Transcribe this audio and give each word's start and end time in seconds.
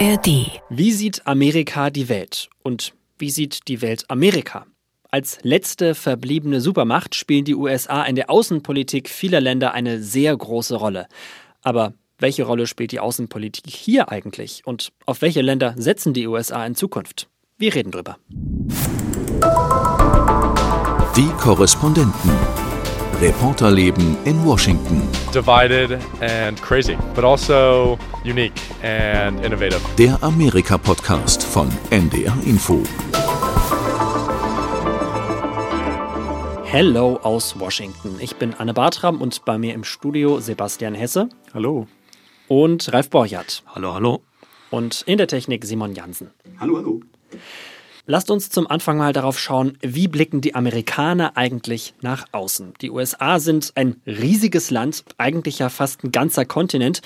ARD. 0.00 0.60
Wie 0.70 0.90
sieht 0.90 1.24
Amerika 1.24 1.88
die 1.90 2.08
Welt? 2.08 2.48
Und 2.64 2.94
wie 3.16 3.30
sieht 3.30 3.68
die 3.68 3.80
Welt 3.80 4.04
Amerika? 4.10 4.66
Als 5.12 5.38
letzte 5.42 5.94
verbliebene 5.94 6.60
Supermacht 6.60 7.14
spielen 7.14 7.44
die 7.44 7.54
USA 7.54 8.02
in 8.02 8.16
der 8.16 8.28
Außenpolitik 8.28 9.08
vieler 9.08 9.40
Länder 9.40 9.72
eine 9.72 10.02
sehr 10.02 10.36
große 10.36 10.74
Rolle. 10.74 11.06
Aber 11.62 11.94
welche 12.18 12.42
Rolle 12.42 12.66
spielt 12.66 12.90
die 12.90 12.98
Außenpolitik 12.98 13.72
hier 13.72 14.10
eigentlich? 14.10 14.62
Und 14.64 14.90
auf 15.06 15.22
welche 15.22 15.42
Länder 15.42 15.74
setzen 15.76 16.12
die 16.12 16.26
USA 16.26 16.66
in 16.66 16.74
Zukunft? 16.74 17.28
Wir 17.56 17.72
reden 17.72 17.92
drüber. 17.92 18.18
Die 21.16 21.28
Korrespondenten. 21.38 22.63
Reporterleben 23.20 24.16
in 24.24 24.44
Washington. 24.44 25.02
Divided 25.32 25.98
and 26.20 26.60
crazy, 26.60 26.96
but 27.14 27.24
also 27.24 27.98
unique 28.24 28.60
and 28.82 29.44
innovative. 29.44 29.80
Der 29.96 30.18
Amerika-Podcast 30.22 31.42
von 31.42 31.68
NDR 31.90 32.36
Info. 32.44 32.82
Hello 36.64 37.18
aus 37.22 37.58
Washington. 37.58 38.16
Ich 38.20 38.36
bin 38.36 38.52
Anne 38.54 38.74
Bartram 38.74 39.20
und 39.22 39.44
bei 39.44 39.58
mir 39.58 39.74
im 39.74 39.84
Studio 39.84 40.40
Sebastian 40.40 40.94
Hesse. 40.94 41.28
Hallo. 41.52 41.86
Und 42.48 42.92
Ralf 42.92 43.10
Borchardt. 43.10 43.62
Hallo, 43.74 43.94
hallo. 43.94 44.22
Und 44.70 45.02
in 45.02 45.18
der 45.18 45.28
Technik 45.28 45.64
Simon 45.64 45.94
Jansen. 45.94 46.30
Hallo, 46.58 46.78
hallo. 46.78 47.00
Lasst 48.06 48.30
uns 48.30 48.50
zum 48.50 48.66
Anfang 48.66 48.98
mal 48.98 49.14
darauf 49.14 49.38
schauen, 49.38 49.78
wie 49.80 50.08
blicken 50.08 50.42
die 50.42 50.54
Amerikaner 50.54 51.38
eigentlich 51.38 51.94
nach 52.02 52.26
außen. 52.32 52.74
Die 52.82 52.90
USA 52.90 53.38
sind 53.40 53.72
ein 53.76 53.96
riesiges 54.06 54.70
Land, 54.70 55.04
eigentlich 55.16 55.58
ja 55.58 55.70
fast 55.70 56.04
ein 56.04 56.12
ganzer 56.12 56.44
Kontinent. 56.44 57.00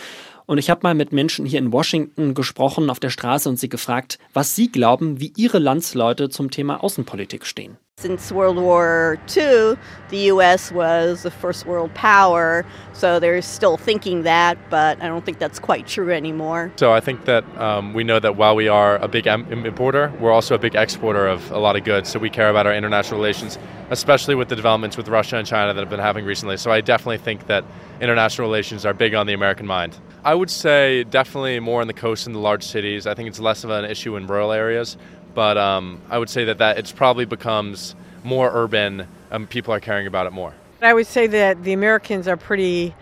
Und 0.46 0.58
ich 0.58 0.70
habe 0.70 0.80
mal 0.82 0.94
mit 0.94 1.12
Menschen 1.12 1.46
hier 1.46 1.60
in 1.60 1.72
Washington 1.72 2.34
gesprochen 2.34 2.90
auf 2.90 2.98
der 2.98 3.10
Straße 3.10 3.48
und 3.48 3.60
sie 3.60 3.68
gefragt, 3.68 4.18
was 4.32 4.56
sie 4.56 4.72
glauben, 4.72 5.20
wie 5.20 5.32
ihre 5.36 5.60
Landsleute 5.60 6.30
zum 6.30 6.50
Thema 6.50 6.82
Außenpolitik 6.82 7.46
stehen. 7.46 7.78
Since 7.98 8.30
World 8.30 8.58
War 8.58 9.18
II, 9.36 9.76
the 10.10 10.18
U.S. 10.30 10.70
was 10.70 11.24
the 11.24 11.32
first 11.32 11.66
world 11.66 11.92
power, 11.94 12.64
so 12.92 13.18
they're 13.18 13.42
still 13.42 13.76
thinking 13.76 14.22
that, 14.22 14.56
but 14.70 15.02
I 15.02 15.08
don't 15.08 15.24
think 15.24 15.40
that's 15.40 15.58
quite 15.58 15.88
true 15.88 16.12
anymore. 16.12 16.70
So 16.76 16.92
I 16.92 17.00
think 17.00 17.24
that 17.24 17.42
um, 17.58 17.94
we 17.94 18.04
know 18.04 18.20
that 18.20 18.36
while 18.36 18.54
we 18.54 18.68
are 18.68 18.98
a 18.98 19.08
big 19.08 19.26
importer, 19.26 20.12
we're 20.20 20.30
also 20.30 20.54
a 20.54 20.60
big 20.60 20.76
exporter 20.76 21.26
of 21.26 21.50
a 21.50 21.58
lot 21.58 21.74
of 21.74 21.82
goods. 21.82 22.08
So 22.08 22.20
we 22.20 22.30
care 22.30 22.50
about 22.50 22.68
our 22.68 22.72
international 22.72 23.18
relations, 23.18 23.58
especially 23.90 24.36
with 24.36 24.48
the 24.48 24.54
developments 24.54 24.96
with 24.96 25.08
Russia 25.08 25.36
and 25.36 25.44
China 25.44 25.74
that 25.74 25.80
have 25.80 25.90
been 25.90 25.98
happening 25.98 26.24
recently. 26.24 26.56
So 26.56 26.70
I 26.70 26.80
definitely 26.80 27.18
think 27.18 27.48
that 27.48 27.64
international 28.00 28.46
relations 28.46 28.86
are 28.86 28.94
big 28.94 29.14
on 29.14 29.26
the 29.26 29.32
American 29.32 29.66
mind. 29.66 29.98
I 30.24 30.36
would 30.36 30.50
say 30.50 31.02
definitely 31.02 31.58
more 31.58 31.80
on 31.80 31.88
the 31.88 31.94
coast 31.94 32.26
and 32.26 32.36
the 32.36 32.40
large 32.40 32.62
cities. 32.62 33.08
I 33.08 33.14
think 33.14 33.28
it's 33.28 33.40
less 33.40 33.64
of 33.64 33.70
an 33.70 33.86
issue 33.86 34.14
in 34.14 34.28
rural 34.28 34.52
areas. 34.52 34.96
But 35.38 35.56
um, 35.56 36.00
I 36.10 36.18
would 36.18 36.28
say 36.28 36.46
that, 36.46 36.58
that 36.58 36.78
it's 36.78 36.90
probably 36.90 37.24
becomes 37.24 37.94
more 38.24 38.50
urban 38.52 39.06
and 39.30 39.48
people 39.48 39.72
are 39.72 39.78
caring 39.78 40.08
about 40.08 40.26
it 40.26 40.32
more. 40.32 40.52
I 40.82 40.92
would 40.92 41.06
say 41.06 41.28
that 41.28 41.62
the 41.62 41.72
Americans 41.72 42.26
are 42.26 42.36
pretty 42.36 42.92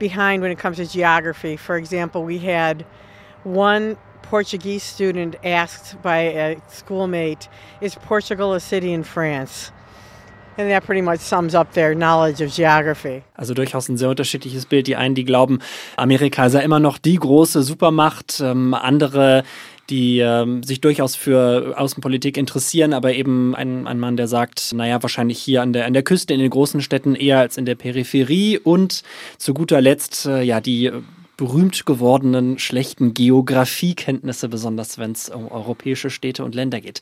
behind 0.00 0.42
when 0.42 0.50
it 0.50 0.58
comes 0.58 0.78
to 0.78 0.86
geography. 0.86 1.56
For 1.56 1.76
example, 1.76 2.24
we 2.24 2.38
had 2.38 2.84
one 3.44 3.96
Portuguese 4.22 4.82
student 4.82 5.36
asked 5.44 6.02
by 6.02 6.18
a 6.18 6.56
schoolmate, 6.66 7.48
Is 7.80 7.94
Portugal 7.94 8.52
a 8.54 8.58
city 8.58 8.92
in 8.92 9.04
France? 9.04 9.70
And 10.58 10.68
that 10.72 10.82
pretty 10.82 11.02
much 11.02 11.20
sums 11.20 11.54
up 11.54 11.74
their 11.74 11.94
knowledge 11.94 12.40
of 12.40 12.52
geography. 12.52 13.22
Also 13.38 13.54
durchaus 13.54 13.88
ein 13.88 13.96
sehr 13.96 14.08
unterschiedliches 14.08 14.66
Bild. 14.66 14.88
Die 14.88 14.96
einen, 14.96 15.14
die 15.14 15.24
glauben, 15.24 15.60
Amerika 15.96 16.50
sei 16.50 16.62
immer 16.62 16.80
noch 16.80 16.98
die 16.98 17.14
große 17.14 17.62
Supermacht. 17.62 18.40
Ähm, 18.40 18.74
andere, 18.74 19.44
die 19.90 20.20
ähm, 20.20 20.62
sich 20.62 20.80
durchaus 20.80 21.16
für 21.16 21.74
Außenpolitik 21.76 22.36
interessieren, 22.36 22.92
aber 22.92 23.12
eben 23.12 23.54
ein, 23.54 23.86
ein 23.86 23.98
Mann, 23.98 24.16
der 24.16 24.28
sagt, 24.28 24.72
naja, 24.72 25.02
wahrscheinlich 25.02 25.38
hier 25.38 25.62
an 25.62 25.72
der, 25.72 25.86
an 25.86 25.92
der 25.92 26.02
Küste, 26.02 26.32
in 26.32 26.40
den 26.40 26.50
großen 26.50 26.80
Städten 26.80 27.14
eher 27.14 27.40
als 27.40 27.56
in 27.56 27.64
der 27.64 27.74
Peripherie 27.74 28.58
und 28.58 29.02
zu 29.38 29.52
guter 29.52 29.80
Letzt, 29.80 30.26
äh, 30.26 30.42
ja, 30.42 30.60
die 30.60 30.90
berühmt 31.40 31.86
gewordenen 31.86 32.58
schlechten 32.58 33.14
Geografiekenntnisse, 33.14 34.50
besonders 34.50 34.98
wenn 34.98 35.12
es 35.12 35.30
um 35.30 35.50
europäische 35.50 36.10
Städte 36.10 36.44
und 36.44 36.54
Länder 36.54 36.82
geht. 36.82 37.00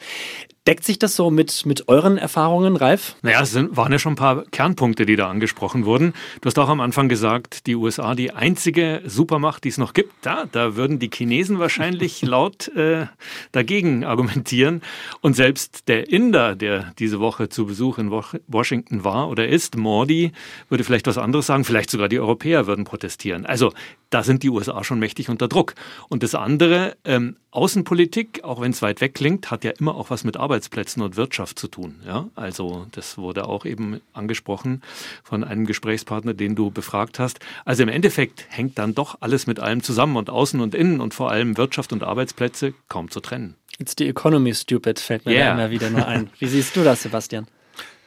Deckt 0.68 0.84
sich 0.84 0.98
das 0.98 1.16
so 1.16 1.30
mit, 1.30 1.64
mit 1.64 1.88
euren 1.88 2.18
Erfahrungen, 2.18 2.76
Ralf? 2.76 3.16
Naja, 3.22 3.40
es 3.40 3.52
sind, 3.52 3.78
waren 3.78 3.90
ja 3.90 3.98
schon 3.98 4.12
ein 4.12 4.16
paar 4.16 4.44
Kernpunkte, 4.50 5.06
die 5.06 5.16
da 5.16 5.30
angesprochen 5.30 5.86
wurden. 5.86 6.12
Du 6.42 6.46
hast 6.46 6.58
auch 6.58 6.68
am 6.68 6.82
Anfang 6.82 7.08
gesagt, 7.08 7.66
die 7.66 7.74
USA 7.74 8.14
die 8.14 8.32
einzige 8.32 9.00
Supermacht, 9.06 9.64
die 9.64 9.70
es 9.70 9.78
noch 9.78 9.94
gibt. 9.94 10.12
Da, 10.20 10.44
da 10.52 10.76
würden 10.76 10.98
die 10.98 11.08
Chinesen 11.10 11.58
wahrscheinlich 11.58 12.20
laut 12.26 12.68
äh, 12.76 13.06
dagegen 13.52 14.04
argumentieren. 14.04 14.82
Und 15.22 15.36
selbst 15.36 15.88
der 15.88 16.12
Inder, 16.12 16.54
der 16.54 16.92
diese 16.98 17.18
Woche 17.18 17.48
zu 17.48 17.64
Besuch 17.64 17.96
in 17.96 18.10
Washington 18.10 19.04
war 19.04 19.30
oder 19.30 19.48
ist, 19.48 19.78
Mordi, 19.78 20.32
würde 20.68 20.84
vielleicht 20.84 21.06
was 21.06 21.16
anderes 21.16 21.46
sagen. 21.46 21.64
Vielleicht 21.64 21.88
sogar 21.90 22.10
die 22.10 22.20
Europäer 22.20 22.66
würden 22.66 22.84
protestieren. 22.84 23.46
Also 23.46 23.72
da 24.10 24.22
sind 24.22 24.42
die 24.42 24.50
USA 24.50 24.84
schon 24.84 24.98
mächtig 24.98 25.30
unter 25.30 25.48
Druck. 25.48 25.74
Und 26.10 26.22
das 26.22 26.34
andere, 26.34 26.96
ähm, 27.06 27.36
Außenpolitik, 27.50 28.44
auch 28.44 28.60
wenn 28.60 28.72
es 28.72 28.82
weit 28.82 29.00
weg 29.00 29.14
klingt, 29.14 29.50
hat 29.50 29.64
ja 29.64 29.72
immer 29.78 29.94
auch 29.94 30.10
was 30.10 30.24
mit 30.24 30.36
Arbeitsplätzen 30.58 31.02
und 31.02 31.16
Wirtschaft 31.16 31.56
zu 31.56 31.69
tun. 31.69 32.00
Ja? 32.04 32.28
Also 32.34 32.86
das 32.91 33.16
wurde 33.16 33.46
auch 33.46 33.64
eben 33.64 34.00
angesprochen 34.12 34.82
von 35.22 35.44
einem 35.44 35.66
Gesprächspartner, 35.66 36.34
den 36.34 36.56
du 36.56 36.72
befragt 36.72 37.20
hast. 37.20 37.38
Also 37.64 37.84
im 37.84 37.88
Endeffekt 37.88 38.46
hängt 38.48 38.76
dann 38.76 38.92
doch 38.92 39.18
alles 39.20 39.47
mit 39.47 39.60
allem 39.60 39.84
zusammen 39.84 40.16
und 40.16 40.30
Außen 40.30 40.60
und 40.60 40.74
Innen 40.74 41.00
und 41.00 41.14
vor 41.14 41.30
allem 41.30 41.56
Wirtschaft 41.56 41.92
und 41.92 42.02
Arbeitsplätze 42.02 42.74
kaum 42.88 43.08
zu 43.08 43.20
trennen. 43.20 43.54
It's 43.78 43.94
the 43.97 44.08
economy 44.08 44.52
stupid, 44.52 44.98
fällt 44.98 45.26
mir 45.26 45.36
yeah. 45.36 45.52
immer 45.52 45.70
wieder 45.70 45.91
nur 45.91 46.04
ein. 46.04 46.30
Wie 46.41 46.47
siehst 46.47 46.74
du 46.74 46.82
das, 46.82 47.02
Sebastian? 47.02 47.47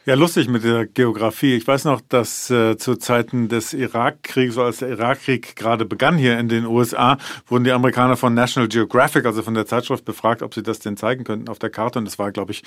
Ja, 0.03 0.15
lustig 0.15 0.49
mit 0.49 0.63
der 0.63 0.87
Geografie. 0.87 1.53
Ich 1.55 1.67
weiß 1.67 1.85
noch, 1.85 2.01
dass 2.01 2.49
äh, 2.49 2.75
zu 2.75 2.95
Zeiten 2.95 3.49
des 3.49 3.71
Irakkriegs, 3.71 4.55
so 4.55 4.63
als 4.63 4.79
der 4.79 4.89
Irakkrieg 4.89 5.55
gerade 5.55 5.85
begann 5.85 6.17
hier 6.17 6.39
in 6.39 6.49
den 6.49 6.65
USA, 6.65 7.19
wurden 7.45 7.65
die 7.65 7.71
Amerikaner 7.71 8.17
von 8.17 8.33
National 8.33 8.67
Geographic, 8.67 9.27
also 9.27 9.43
von 9.43 9.53
der 9.53 9.67
Zeitschrift, 9.67 10.03
befragt, 10.03 10.41
ob 10.41 10.55
sie 10.55 10.63
das 10.63 10.79
denn 10.79 10.97
zeigen 10.97 11.23
könnten 11.23 11.49
auf 11.49 11.59
der 11.59 11.69
Karte. 11.69 11.99
Und 11.99 12.07
es 12.07 12.17
war, 12.17 12.31
glaube 12.31 12.51
ich, 12.51 12.63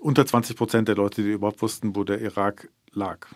unter 0.00 0.26
20 0.26 0.54
Prozent 0.54 0.88
der 0.88 0.96
Leute, 0.96 1.22
die 1.22 1.30
überhaupt 1.30 1.62
wussten, 1.62 1.96
wo 1.96 2.04
der 2.04 2.20
Irak 2.20 2.68
lag. 2.92 3.26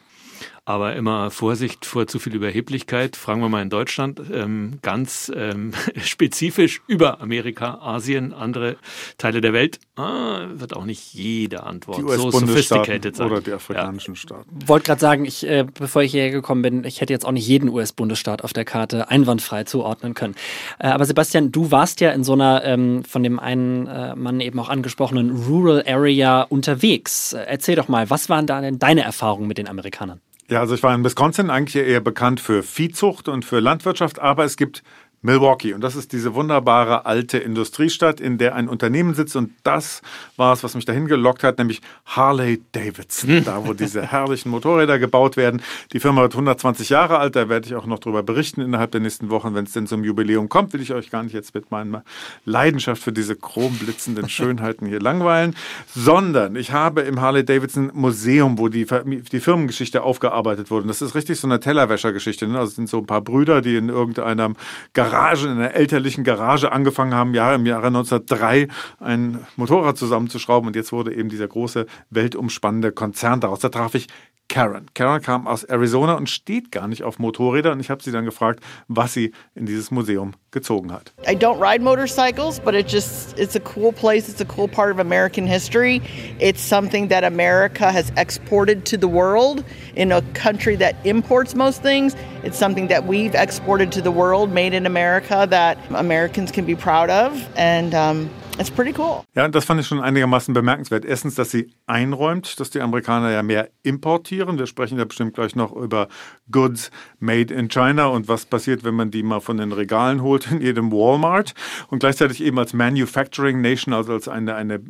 Aber 0.64 0.94
immer 0.94 1.32
Vorsicht 1.32 1.84
vor 1.84 2.06
zu 2.06 2.20
viel 2.20 2.36
Überheblichkeit. 2.36 3.16
Fragen 3.16 3.40
wir 3.40 3.48
mal 3.48 3.62
in 3.62 3.70
Deutschland 3.70 4.22
ähm, 4.32 4.78
ganz 4.80 5.30
ähm, 5.34 5.72
spezifisch 6.04 6.82
über 6.86 7.20
Amerika, 7.20 7.80
Asien, 7.80 8.32
andere 8.32 8.76
Teile 9.18 9.40
der 9.40 9.52
Welt. 9.52 9.80
Ah, 9.96 10.46
wird 10.54 10.76
auch 10.76 10.84
nicht 10.84 11.14
jede 11.14 11.64
Antwort 11.64 11.98
die 11.98 12.02
so 12.02 12.30
sophisticated 12.30 13.16
sein. 13.16 13.26
Oder 13.26 13.40
die 13.40 13.52
afrikanischen 13.52 14.14
ja. 14.14 14.20
Staaten. 14.20 14.50
Wollte 14.66 14.86
gerade 14.86 15.00
sagen, 15.00 15.24
ich, 15.24 15.44
äh, 15.44 15.64
bevor 15.64 16.02
ich 16.02 16.12
hierher 16.12 16.30
gekommen 16.30 16.62
bin, 16.62 16.84
ich 16.84 17.00
hätte 17.00 17.12
jetzt 17.12 17.26
auch 17.26 17.32
nicht 17.32 17.46
jeden 17.46 17.68
US-Bundesstaat 17.68 18.44
auf 18.44 18.52
der 18.52 18.64
Karte 18.64 19.10
einwandfrei 19.10 19.64
zuordnen 19.64 20.14
können. 20.14 20.36
Äh, 20.78 20.88
aber 20.88 21.06
Sebastian, 21.06 21.50
du 21.50 21.72
warst 21.72 22.00
ja 22.00 22.12
in 22.12 22.22
so 22.22 22.34
einer 22.34 22.64
ähm, 22.64 23.02
von 23.04 23.24
dem 23.24 23.40
einen 23.40 23.88
äh, 23.88 24.14
Mann 24.14 24.40
eben 24.40 24.60
auch 24.60 24.68
angesprochenen 24.68 25.44
Rural 25.44 25.82
Area 25.88 26.42
unterwegs. 26.42 27.32
Äh, 27.32 27.46
erzähl 27.48 27.74
doch 27.74 27.88
mal, 27.88 28.10
was 28.10 28.28
waren 28.28 28.46
da 28.46 28.60
denn 28.60 28.78
deine 28.78 29.02
Erfahrungen 29.02 29.48
mit 29.48 29.58
den 29.58 29.66
Amerikanern? 29.66 30.20
Ja, 30.52 30.60
also 30.60 30.74
ich 30.74 30.82
war 30.82 30.94
in 30.94 31.02
Wisconsin 31.02 31.48
eigentlich 31.48 31.82
eher 31.82 32.02
bekannt 32.02 32.38
für 32.38 32.62
Viehzucht 32.62 33.26
und 33.26 33.46
für 33.46 33.58
Landwirtschaft, 33.60 34.18
aber 34.18 34.44
es 34.44 34.58
gibt 34.58 34.82
Milwaukee. 35.22 35.72
Und 35.72 35.82
das 35.82 35.94
ist 35.94 36.12
diese 36.12 36.34
wunderbare 36.34 37.06
alte 37.06 37.38
Industriestadt, 37.38 38.20
in 38.20 38.38
der 38.38 38.56
ein 38.56 38.68
Unternehmen 38.68 39.14
sitzt. 39.14 39.36
Und 39.36 39.52
das 39.62 40.02
war 40.36 40.52
es, 40.52 40.64
was 40.64 40.74
mich 40.74 40.84
dahin 40.84 41.06
gelockt 41.06 41.44
hat, 41.44 41.58
nämlich 41.58 41.80
Harley 42.04 42.62
Davidson. 42.72 43.44
Da, 43.52 43.66
wo 43.66 43.72
diese 43.72 44.02
herrlichen 44.06 44.50
Motorräder 44.50 44.98
gebaut 44.98 45.36
werden. 45.36 45.62
Die 45.92 46.00
Firma 46.00 46.22
wird 46.22 46.34
120 46.34 46.88
Jahre 46.88 47.18
alt. 47.18 47.36
Da 47.36 47.48
werde 47.48 47.66
ich 47.66 47.74
auch 47.74 47.86
noch 47.86 47.98
drüber 47.98 48.22
berichten 48.22 48.60
innerhalb 48.60 48.92
der 48.92 49.00
nächsten 49.00 49.30
Wochen. 49.30 49.54
Wenn 49.54 49.64
es 49.64 49.72
denn 49.72 49.86
zum 49.86 50.04
Jubiläum 50.04 50.48
kommt, 50.48 50.72
will 50.72 50.80
ich 50.80 50.92
euch 50.92 51.10
gar 51.10 51.22
nicht 51.22 51.32
jetzt 51.32 51.54
mit 51.54 51.70
meiner 51.70 52.04
Leidenschaft 52.44 53.02
für 53.02 53.12
diese 53.12 53.36
chromblitzenden 53.36 54.28
Schönheiten 54.28 54.86
hier 54.86 55.00
langweilen. 55.00 55.54
Sondern 55.94 56.56
ich 56.56 56.72
habe 56.72 57.02
im 57.02 57.20
Harley 57.20 57.44
Davidson 57.44 57.90
Museum, 57.94 58.58
wo 58.58 58.68
die, 58.68 58.86
die 58.86 59.40
Firmengeschichte 59.40 60.02
aufgearbeitet 60.02 60.70
wurde. 60.70 60.82
Und 60.82 60.88
das 60.88 61.02
ist 61.02 61.14
richtig 61.14 61.38
so 61.38 61.46
eine 61.46 61.60
Tellerwäschergeschichte. 61.60 62.46
Ne? 62.46 62.58
Also 62.58 62.72
sind 62.72 62.88
so 62.88 62.98
ein 62.98 63.06
paar 63.06 63.20
Brüder, 63.20 63.60
die 63.60 63.76
in 63.76 63.88
irgendeinem 63.88 64.56
Garage 64.92 65.11
Garage, 65.12 65.46
in 65.46 65.58
einer 65.58 65.74
elterlichen 65.74 66.24
Garage 66.24 66.72
angefangen 66.72 67.14
haben, 67.14 67.34
ja, 67.34 67.54
im 67.54 67.66
Jahre 67.66 67.88
1903 67.88 68.68
ein 68.98 69.46
Motorrad 69.56 69.98
zusammenzuschrauben 69.98 70.68
und 70.68 70.74
jetzt 70.74 70.90
wurde 70.90 71.14
eben 71.14 71.28
dieser 71.28 71.48
große 71.48 71.84
weltumspannende 72.08 72.92
Konzern 72.92 73.40
daraus. 73.40 73.60
Da 73.60 73.68
traf 73.68 73.94
ich 73.94 74.06
Karen. 74.52 74.84
Karen 74.92 75.22
kam 75.22 75.46
aus 75.46 75.64
Arizona 75.64 76.12
und 76.12 76.28
steht 76.28 76.70
gar 76.70 76.86
nicht 76.86 77.04
auf 77.04 77.18
Motorräder 77.18 77.72
und 77.72 77.80
ich 77.80 77.88
habe 77.88 78.02
sie 78.02 78.12
dann 78.12 78.26
gefragt, 78.26 78.60
was 78.86 79.14
sie 79.14 79.32
in 79.54 79.64
dieses 79.64 79.90
Museum 79.90 80.34
gezogen 80.50 80.92
hat. 80.92 81.10
I 81.26 81.34
don't 81.34 81.58
ride 81.58 81.82
motorcycles, 81.82 82.60
but 82.60 82.74
it 82.74 82.86
just 82.86 83.38
it's 83.38 83.56
a 83.56 83.60
cool 83.60 83.92
place. 83.92 84.28
It's 84.28 84.42
a 84.42 84.44
cool 84.44 84.68
part 84.68 84.92
of 84.92 84.98
American 84.98 85.46
history. 85.46 86.02
It's 86.38 86.60
something 86.60 87.08
that 87.08 87.24
America 87.24 87.90
has 87.90 88.12
exported 88.18 88.84
to 88.90 88.98
the 88.98 89.08
world 89.08 89.64
in 89.96 90.12
a 90.12 90.20
country 90.34 90.76
that 90.76 90.96
imports 91.06 91.54
most 91.54 91.80
things. 91.80 92.14
It's 92.44 92.58
something 92.58 92.88
that 92.88 93.06
we've 93.06 93.34
exported 93.34 93.90
to 93.92 94.02
the 94.02 94.12
world, 94.12 94.52
made 94.52 94.74
in 94.74 94.84
America, 94.84 95.46
that 95.48 95.78
Americans 95.94 96.52
can 96.52 96.66
be 96.66 96.76
proud 96.76 97.08
of, 97.08 97.32
and 97.56 97.94
um, 97.94 98.28
It's 98.58 98.70
pretty 98.70 98.92
cool. 98.98 99.22
Ja, 99.34 99.48
das 99.48 99.64
fand 99.64 99.80
ich 99.80 99.86
schon 99.86 100.00
einigermaßen 100.00 100.52
bemerkenswert. 100.52 101.04
Erstens, 101.04 101.34
dass 101.34 101.50
sie 101.50 101.72
einräumt, 101.86 102.60
dass 102.60 102.70
die 102.70 102.80
Amerikaner 102.80 103.30
ja 103.30 103.42
mehr 103.42 103.70
importieren. 103.82 104.58
Wir 104.58 104.66
sprechen 104.66 104.98
ja 104.98 105.04
bestimmt 105.04 105.34
gleich 105.34 105.56
noch 105.56 105.74
über 105.74 106.08
Goods 106.50 106.90
made 107.18 107.52
in 107.52 107.68
China 107.68 108.06
und 108.06 108.28
was 108.28 108.44
passiert, 108.44 108.84
wenn 108.84 108.94
man 108.94 109.10
die 109.10 109.22
mal 109.22 109.40
von 109.40 109.56
den 109.56 109.72
Regalen 109.72 110.22
holt 110.22 110.50
in 110.50 110.60
jedem 110.60 110.92
Walmart. 110.92 111.54
Und 111.88 112.00
gleichzeitig 112.00 112.42
eben 112.42 112.58
als 112.58 112.74
Manufacturing 112.74 113.62
Nation, 113.62 113.94
also 113.94 114.12
als 114.12 114.28
eine, 114.28 114.54
eine 114.54 114.80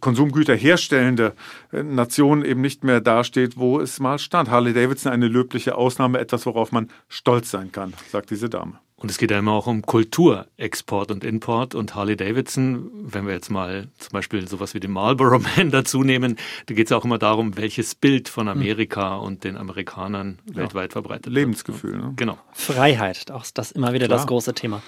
Konsumgüter 0.00 0.54
herstellende 0.54 1.34
Nation 1.70 2.44
eben 2.44 2.62
nicht 2.62 2.82
mehr 2.82 3.00
dasteht, 3.00 3.58
wo 3.58 3.78
es 3.78 4.00
mal 4.00 4.18
stand. 4.18 4.50
Harley 4.50 4.72
Davidson 4.72 5.12
eine 5.12 5.28
löbliche 5.28 5.74
Ausnahme, 5.74 6.18
etwas, 6.18 6.46
worauf 6.46 6.72
man 6.72 6.88
stolz 7.08 7.50
sein 7.50 7.72
kann, 7.72 7.92
sagt 8.10 8.30
diese 8.30 8.48
Dame. 8.48 8.78
Und 9.02 9.10
es 9.10 9.18
geht 9.18 9.32
ja 9.32 9.38
immer 9.40 9.52
auch 9.52 9.66
um 9.66 9.82
Kultur, 9.82 10.46
Export 10.56 11.10
und 11.10 11.24
Import. 11.24 11.74
Und 11.74 11.96
Harley 11.96 12.16
Davidson, 12.16 12.88
wenn 12.94 13.26
wir 13.26 13.34
jetzt 13.34 13.50
mal 13.50 13.88
zum 13.98 14.12
Beispiel 14.12 14.46
sowas 14.46 14.74
wie 14.74 14.80
den 14.80 14.92
Marlboro 14.92 15.40
Man 15.56 15.72
dazu 15.72 16.04
nehmen, 16.04 16.36
da 16.66 16.74
geht 16.74 16.86
es 16.86 16.92
auch 16.92 17.04
immer 17.04 17.18
darum, 17.18 17.56
welches 17.56 17.96
Bild 17.96 18.28
von 18.28 18.48
Amerika 18.48 19.16
mhm. 19.18 19.24
und 19.24 19.44
den 19.44 19.56
Amerikanern 19.56 20.38
ja. 20.48 20.58
weltweit 20.58 20.92
verbreitet 20.92 21.32
Lebensgefühl, 21.32 21.94
wird. 21.94 22.02
Lebensgefühl, 22.02 22.10
ne? 22.10 22.14
Genau. 22.16 22.38
Freiheit, 22.52 23.30
auch 23.32 23.44
das 23.52 23.72
immer 23.72 23.92
wieder 23.92 24.06
Klar. 24.06 24.18
das 24.18 24.26
große 24.28 24.54
Thema. 24.54 24.82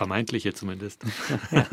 Vermeintliche 0.00 0.54
zumindest. 0.54 1.02
ja. 1.50 1.66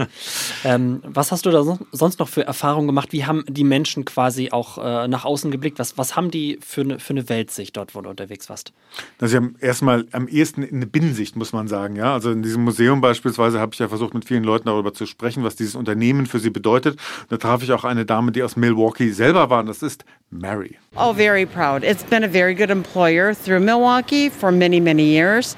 ähm, 0.66 1.02
was 1.06 1.32
hast 1.32 1.46
du 1.46 1.50
da 1.50 1.64
sonst 1.94 2.20
noch 2.20 2.28
für 2.28 2.46
Erfahrungen 2.46 2.86
gemacht? 2.86 3.14
Wie 3.14 3.26
haben 3.26 3.46
die 3.48 3.64
Menschen 3.64 4.04
quasi 4.04 4.52
auch 4.52 4.78
äh, 4.80 5.08
nach 5.08 5.24
außen 5.24 5.50
geblickt? 5.50 5.80
Was, 5.80 5.98
was 5.98 6.18
haben 6.18 6.30
die 6.30 6.60
für 6.62 6.82
eine, 6.82 7.00
für 7.00 7.12
eine 7.12 7.30
Weltsicht 7.30 7.78
dort, 7.78 7.96
wo 7.96 8.02
du 8.02 8.10
unterwegs 8.10 8.50
warst? 8.50 8.74
Also 9.22 9.32
sie 9.32 9.38
haben 9.38 9.56
erstmal 9.62 10.08
am 10.12 10.28
ehesten 10.28 10.68
eine 10.70 10.88
Binnensicht, 10.88 11.38
muss 11.38 11.54
man 11.54 11.70
sagen. 11.70 11.96
Ja? 11.96 12.16
Also 12.16 12.32
in 12.32 12.44
diesem 12.44 12.66
Museum 12.66 13.00
beispielsweise 13.00 13.62
habe 13.62 13.72
ich 13.72 13.80
ja 13.80 13.88
versucht, 13.88 14.14
mit 14.14 14.26
vielen 14.26 14.44
Leuten 14.44 14.66
darüber 14.66 14.94
zu 14.94 15.06
sprechen, 15.06 15.46
was 15.46 15.56
dieses 15.56 15.76
Unternehmen 15.76 16.26
für 16.26 16.40
sie 16.40 16.50
bedeutet. 16.50 17.00
Da 17.30 17.38
traf 17.38 17.64
ich 17.64 17.72
auch 17.72 17.86
eine 17.86 18.06
Dame, 18.06 18.34
die 18.34 18.44
aus 18.44 18.58
Milwaukee 18.58 19.12
selber 19.12 19.50
war. 19.50 19.62
Und 19.62 19.68
das 19.68 19.82
ist 19.82 20.04
Mary. 20.32 20.78
Oh, 20.98 21.14
very 21.14 21.46
proud. 21.46 21.82
It's 21.82 22.04
been 22.04 22.26
a 22.26 22.30
very 22.30 22.54
good 22.54 22.72
employer 22.72 23.34
through 23.34 23.62
Milwaukee 23.62 24.30
for 24.30 24.52
many, 24.52 24.82
many 24.82 25.04
years. 25.04 25.56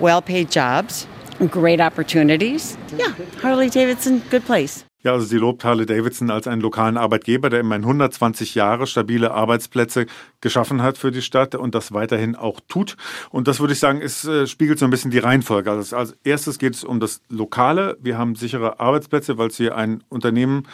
Well-paid 0.00 0.50
jobs. 0.50 1.06
Great 1.50 1.80
opportunities. 1.80 2.76
Yeah, 2.98 3.14
Harley 3.42 3.70
Davidson, 3.70 4.22
good 4.30 4.44
place. 4.44 4.84
Ja, 5.06 5.12
also 5.12 5.24
sie 5.24 5.36
lobt 5.36 5.62
Harley 5.62 5.86
Davidson 5.86 6.30
als 6.30 6.48
einen 6.48 6.60
lokalen 6.60 6.96
Arbeitgeber, 6.96 7.48
der 7.48 7.60
immerhin 7.60 7.84
120 7.84 8.56
Jahre 8.56 8.88
stabile 8.88 9.30
Arbeitsplätze 9.30 10.06
geschaffen 10.40 10.82
hat 10.82 10.98
für 10.98 11.12
die 11.12 11.22
Stadt 11.22 11.54
und 11.54 11.76
das 11.76 11.92
weiterhin 11.92 12.34
auch 12.34 12.58
tut. 12.66 12.96
Und 13.30 13.46
das 13.46 13.60
würde 13.60 13.74
ich 13.74 13.78
sagen, 13.78 14.00
ist, 14.00 14.24
äh, 14.24 14.48
spiegelt 14.48 14.80
so 14.80 14.84
ein 14.84 14.90
bisschen 14.90 15.12
die 15.12 15.20
Reihenfolge. 15.20 15.70
Also 15.70 15.96
als 15.96 16.16
erstes 16.24 16.58
geht 16.58 16.74
es 16.74 16.82
um 16.82 16.98
das 16.98 17.20
Lokale. 17.28 17.96
Wir 18.00 18.18
haben 18.18 18.34
sichere 18.34 18.80
Arbeitsplätze, 18.80 19.38
weil 19.38 19.46
es 19.46 19.56
hier 19.56 19.76
ein 19.76 20.02
Unternehmen 20.08 20.66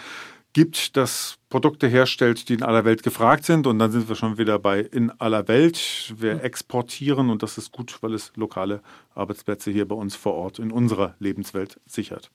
gibt, 0.53 0.97
das 0.97 1.39
Produkte 1.49 1.87
herstellt, 1.87 2.49
die 2.49 2.55
in 2.55 2.63
aller 2.63 2.85
Welt 2.85 3.03
gefragt 3.03 3.45
sind. 3.45 3.67
Und 3.67 3.79
dann 3.79 3.91
sind 3.93 4.09
wir 4.09 4.17
schon 4.17 4.39
wieder 4.39 4.59
bei 4.59 4.81
in 4.81 5.11
aller 5.21 5.49
Welt. 5.49 6.15
Wir 6.17 6.43
exportieren 6.43 7.31
und 7.31 7.43
das 7.43 7.59
ist 7.59 7.73
gut, 7.73 7.99
weil 8.03 8.15
es 8.15 8.33
lokale 8.37 8.83
Arbeitsplätze 9.15 9.71
hier 9.71 9.87
bei 9.87 9.95
uns 9.95 10.15
vor 10.17 10.35
Ort 10.35 10.59
in 10.59 10.71
unserer 10.71 11.15
Lebenswelt 11.19 11.81
sichert. 11.87 12.31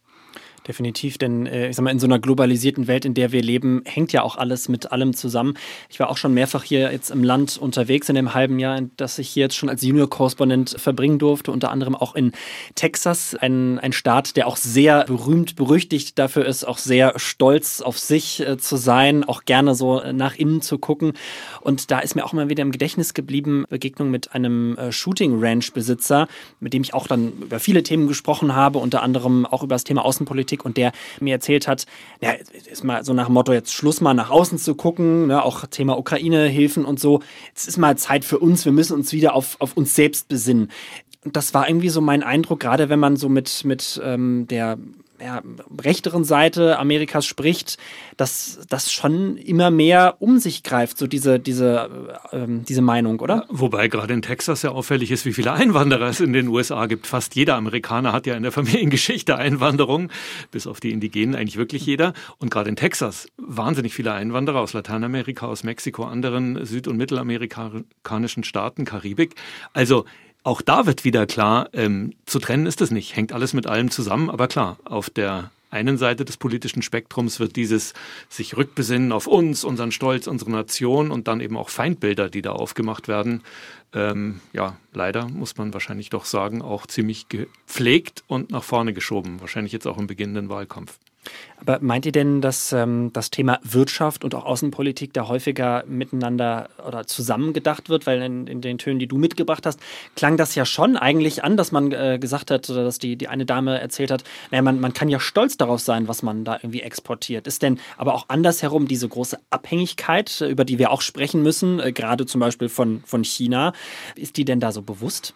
Definitiv, 0.68 1.18
denn 1.18 1.46
äh, 1.46 1.70
ich 1.70 1.78
sag 1.78 1.84
mal, 1.84 1.92
in 1.92 2.00
so 2.00 2.08
einer 2.08 2.20
globalisierten 2.20 2.88
Welt, 2.88 3.06
in 3.06 3.14
der 3.14 3.32
wir 3.32 3.42
leben, 3.42 3.84
hängt 3.86 4.12
ja 4.12 4.22
auch 4.22 4.36
alles 4.36 4.68
mit 4.68 4.92
allem 4.92 5.14
zusammen. 5.14 5.54
Ich 5.90 5.98
war 6.00 6.10
auch 6.10 6.18
schon 6.18 6.34
mehrfach 6.34 6.64
hier 6.64 6.92
jetzt 6.92 7.10
im 7.10 7.24
Land 7.24 7.58
unterwegs 7.58 8.10
in 8.10 8.16
dem 8.16 8.34
halben 8.34 8.60
Jahr, 8.60 8.82
das 8.98 9.18
ich 9.18 9.30
hier 9.30 9.44
jetzt 9.44 9.56
schon 9.56 9.70
als 9.70 9.82
Junior-Korrespondent 9.82 10.76
verbringen 10.78 11.20
durfte, 11.20 11.54
unter 11.54 11.72
anderem 11.72 11.96
auch 11.96 12.16
in 12.16 12.34
Texas, 12.76 13.34
ein, 13.34 13.80
ein 13.80 13.94
Staat, 13.94 14.36
der 14.36 14.46
auch 14.46 14.58
sehr 14.58 15.06
berühmt, 15.06 15.56
berüchtigt 15.56 16.20
dafür 16.20 16.46
ist, 16.46 16.68
auch 16.68 16.80
sehr 16.80 17.14
stolz 17.16 17.80
auf 17.80 17.98
sich 17.98 18.42
äh, 18.42 18.58
zu 18.58 18.76
sein, 18.76 19.24
auch 19.24 19.46
gerne 19.46 19.74
so 19.74 20.02
nach 20.12 20.36
innen 20.36 20.62
zu 20.62 20.80
gucken. 20.80 21.14
Und 21.62 21.92
da 21.92 22.00
ist 22.00 22.16
mir 22.16 22.26
auch 22.26 22.34
mal 22.34 22.50
wieder 22.50 22.64
im 22.64 22.74
Gedächtnis 22.74 23.14
geblieben, 23.14 23.64
Begegnung 23.70 24.12
mit 24.12 24.34
einem 24.34 24.78
äh, 24.78 24.92
Shooting-Ranch-Besitzer, 24.92 26.28
mit 26.60 26.74
dem 26.74 26.82
ich 26.82 26.94
auch 26.94 27.08
dann 27.08 27.32
über 27.42 27.62
viele 27.62 27.84
Themen 27.84 28.10
gesprochen 28.10 28.54
habe, 28.54 28.80
unter 28.80 29.02
anderem 29.02 29.46
auch 29.46 29.64
über 29.64 29.76
das 29.76 29.86
Thema 29.86 30.04
Außenpolitik 30.04 30.57
Politik 30.58 30.66
und 30.66 30.78
der 30.78 30.92
mir 31.20 31.34
erzählt 31.34 31.68
hat, 31.68 31.86
ja, 32.22 32.32
ist 32.72 32.84
mal 32.84 33.04
so 33.04 33.14
nach 33.14 33.26
dem 33.26 33.34
Motto, 33.34 33.54
jetzt 33.54 33.74
Schluss 33.74 34.02
mal 34.02 34.14
nach 34.14 34.30
außen 34.30 34.58
zu 34.58 34.76
gucken, 34.76 35.28
ne, 35.28 35.44
auch 35.44 35.66
Thema 35.68 35.98
Ukraine-Hilfen 35.98 36.86
und 36.86 37.00
so. 37.00 37.22
Jetzt 37.48 37.68
ist 37.68 37.78
mal 37.78 37.98
Zeit 37.98 38.26
für 38.26 38.40
uns, 38.40 38.66
wir 38.66 38.72
müssen 38.72 38.94
uns 38.94 39.14
wieder 39.14 39.34
auf, 39.34 39.58
auf 39.60 39.78
uns 39.78 39.96
selbst 39.96 40.28
besinnen. 40.28 40.72
Und 41.24 41.36
das 41.36 41.54
war 41.54 41.68
irgendwie 41.68 41.90
so 41.90 42.02
mein 42.02 42.24
Eindruck, 42.24 42.60
gerade 42.60 42.90
wenn 42.90 43.00
man 43.00 43.18
so 43.18 43.30
mit, 43.30 43.64
mit 43.66 44.00
ähm, 44.04 44.48
der 44.50 44.78
ja, 45.22 45.42
rechteren 45.82 46.24
Seite 46.24 46.80
Amerikas 46.80 47.26
spricht, 47.26 47.78
dass 48.18 48.60
das 48.70 48.92
schon 48.92 49.38
immer 49.38 49.72
mehr 49.72 50.16
um 50.20 50.40
sich 50.40 50.64
greift, 50.64 50.98
so 50.98 51.08
diese, 51.08 51.40
diese, 51.40 52.20
ähm, 52.32 52.64
diese 52.66 52.82
Meinung, 52.82 53.20
oder? 53.20 53.46
Wobei 53.50 53.88
gerade 53.88 54.14
in 54.14 54.22
Texas 54.22 54.62
ja 54.62 54.72
auffällig 54.72 55.12
ist, 55.12 55.26
wie 55.26 55.34
viele 55.34 55.54
Einwanderer 55.54 56.08
es 56.08 56.20
in 56.20 56.34
den 56.34 56.48
USA 56.48 56.86
gibt. 56.86 57.08
Fast 57.08 57.36
jeder 57.36 57.56
Amerikaner 57.56 58.14
hat 58.14 58.28
ja 58.28 58.36
in 58.36 58.44
der 58.44 58.52
Familiengeschichte 58.52 59.38
Einwanderung, 59.38 60.10
bis 60.52 60.68
auf 60.68 60.80
die 60.80 60.92
Indigenen 60.92 61.36
eigentlich 61.36 61.58
wirklich 61.58 61.86
jeder. 61.86 62.14
Und 62.38 62.52
gerade 62.52 62.70
in 62.70 62.76
Texas 62.76 63.28
wahnsinnig 63.38 63.94
viele 63.94 64.14
Einwanderer 64.14 64.62
aus 64.62 64.74
Lateinamerika, 64.74 65.48
aus 65.48 65.64
Mexiko, 65.64 66.04
anderen 66.04 66.66
süd- 66.66 66.88
und 66.88 66.98
mittelamerikanischen 66.98 68.44
Staaten, 68.44 68.86
Karibik. 68.86 69.36
Also 69.74 70.06
auch 70.48 70.62
da 70.62 70.86
wird 70.86 71.04
wieder 71.04 71.26
klar, 71.26 71.68
ähm, 71.74 72.14
zu 72.26 72.40
trennen 72.40 72.68
ist 72.68 72.80
es 72.80 72.90
nicht, 72.90 73.18
hängt 73.18 73.34
alles 73.34 73.52
mit 73.54 73.68
allem 73.68 73.92
zusammen, 73.92 74.30
aber 74.30 74.48
klar, 74.48 74.78
auf 74.86 75.10
der 75.10 75.52
einen 75.72 75.98
Seite 75.98 76.24
des 76.24 76.38
politischen 76.38 76.82
Spektrums 76.82 77.42
wird 77.42 77.58
dieses 77.58 77.94
sich 78.30 78.56
rückbesinnen 78.56 79.12
auf 79.12 79.28
uns, 79.28 79.66
unseren 79.66 79.92
Stolz, 79.92 80.26
unsere 80.26 80.50
Nation 80.50 81.12
und 81.12 81.28
dann 81.28 81.42
eben 81.42 81.58
auch 81.58 81.68
Feindbilder, 81.68 82.30
die 82.30 82.42
da 82.42 82.54
aufgemacht 82.54 83.10
werden, 83.10 83.44
ähm, 83.94 84.40
ja, 84.54 84.78
leider 84.94 85.28
muss 85.28 85.58
man 85.58 85.74
wahrscheinlich 85.74 86.10
doch 86.10 86.24
sagen, 86.24 86.62
auch 86.62 86.88
ziemlich 86.88 87.28
gepflegt 87.28 88.24
und 88.28 88.50
nach 88.50 88.64
vorne 88.64 88.94
geschoben, 88.94 89.42
wahrscheinlich 89.42 89.74
jetzt 89.74 89.86
auch 89.86 89.98
im 89.98 90.08
beginnenden 90.08 90.48
Wahlkampf. 90.48 90.98
Aber 91.60 91.80
meint 91.82 92.06
ihr 92.06 92.12
denn, 92.12 92.42
dass 92.42 92.72
ähm, 92.72 93.12
das 93.14 93.32
Thema 93.32 93.60
Wirtschaft 93.64 94.24
und 94.24 94.36
auch 94.36 94.46
Außenpolitik 94.46 95.14
da 95.14 95.28
häufiger 95.28 95.84
miteinander 95.88 96.70
oder 96.88 97.08
zusammengedacht 97.08 97.90
wird? 97.90 98.06
Weil 98.06 98.22
in, 98.22 98.48
in, 98.48 98.62
den 98.62 98.78
Tönen, 98.78 99.00
die 99.00 99.08
du 99.08 99.18
mitgebracht 99.18 99.66
hast, 99.66 99.80
klang 100.16 100.38
das 100.38 100.56
ja 100.56 100.66
schon 100.66 100.98
eigentlich 100.98 101.44
an, 101.44 101.58
dass 101.58 101.72
man 101.72 101.92
äh, 101.92 102.20
gesagt 102.20 102.52
hat, 102.52 102.70
oder 102.70 102.84
dass 102.84 103.00
die, 103.00 103.16
die 103.16 103.28
eine 103.28 103.46
Dame 103.46 103.80
erzählt 103.80 104.12
hat, 104.12 104.24
naja, 104.52 104.62
man, 104.62 104.80
man 104.80 104.94
kann 104.94 105.10
ja 105.10 105.20
stolz 105.20 105.58
darauf 105.58 105.82
sein, 105.82 106.08
was 106.08 106.22
man 106.22 106.44
da 106.44 106.56
irgendwie 106.56 106.82
exportiert. 106.82 107.48
Ist 107.48 107.64
denn 107.64 107.80
aber 107.98 108.14
auch 108.14 108.26
andersherum 108.30 108.88
diese 108.88 109.08
große 109.08 109.40
Abhängigkeit, 109.50 110.42
über 110.42 110.64
die 110.64 110.78
wir 110.78 110.92
auch 110.92 111.02
sprechen 111.02 111.42
müssen, 111.42 111.80
äh, 111.80 111.92
gerade 111.92 112.26
zum 112.26 112.40
Beispiel 112.40 112.70
von, 112.70 113.02
von 113.06 113.24
China, 113.24 113.74
ist 114.16 114.38
die 114.38 114.46
denn 114.46 114.60
da 114.60 114.72
so 114.72 114.82
bewusst? 114.82 115.34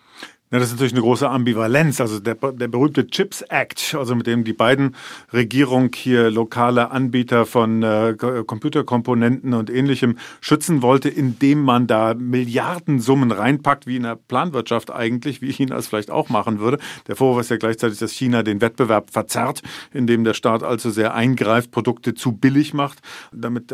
Ja, 0.53 0.59
das 0.59 0.67
ist 0.67 0.73
natürlich 0.73 0.91
eine 0.91 1.01
große 1.01 1.29
Ambivalenz. 1.29 2.01
Also 2.01 2.19
der, 2.19 2.35
der 2.35 2.67
berühmte 2.67 3.07
Chips 3.07 3.41
Act, 3.41 3.95
also 3.97 4.15
mit 4.15 4.27
dem 4.27 4.43
die 4.43 4.51
beiden 4.51 4.97
Regierung 5.31 5.91
hier 5.95 6.29
lokale 6.29 6.91
Anbieter 6.91 7.45
von 7.45 7.81
äh, 7.83 8.15
Computerkomponenten 8.17 9.53
und 9.53 9.69
ähnlichem 9.69 10.17
schützen 10.41 10.81
wollte, 10.81 11.07
indem 11.07 11.61
man 11.63 11.87
da 11.87 12.15
Milliardensummen 12.15 13.31
reinpackt, 13.31 13.87
wie 13.87 13.95
in 13.95 14.03
der 14.03 14.17
Planwirtschaft 14.17 14.91
eigentlich, 14.91 15.41
wie 15.41 15.53
China 15.53 15.77
es 15.77 15.87
vielleicht 15.87 16.11
auch 16.11 16.27
machen 16.27 16.59
würde. 16.59 16.79
Der 17.07 17.15
Vorwurf 17.15 17.39
ist 17.39 17.49
ja 17.49 17.55
gleichzeitig, 17.55 17.99
dass 17.99 18.11
China 18.11 18.43
den 18.43 18.59
Wettbewerb 18.59 19.09
verzerrt, 19.09 19.61
indem 19.93 20.25
der 20.25 20.33
Staat 20.33 20.63
allzu 20.63 20.89
sehr 20.89 21.13
eingreift, 21.13 21.71
Produkte 21.71 22.13
zu 22.13 22.33
billig 22.33 22.73
macht, 22.73 22.99
damit 23.31 23.73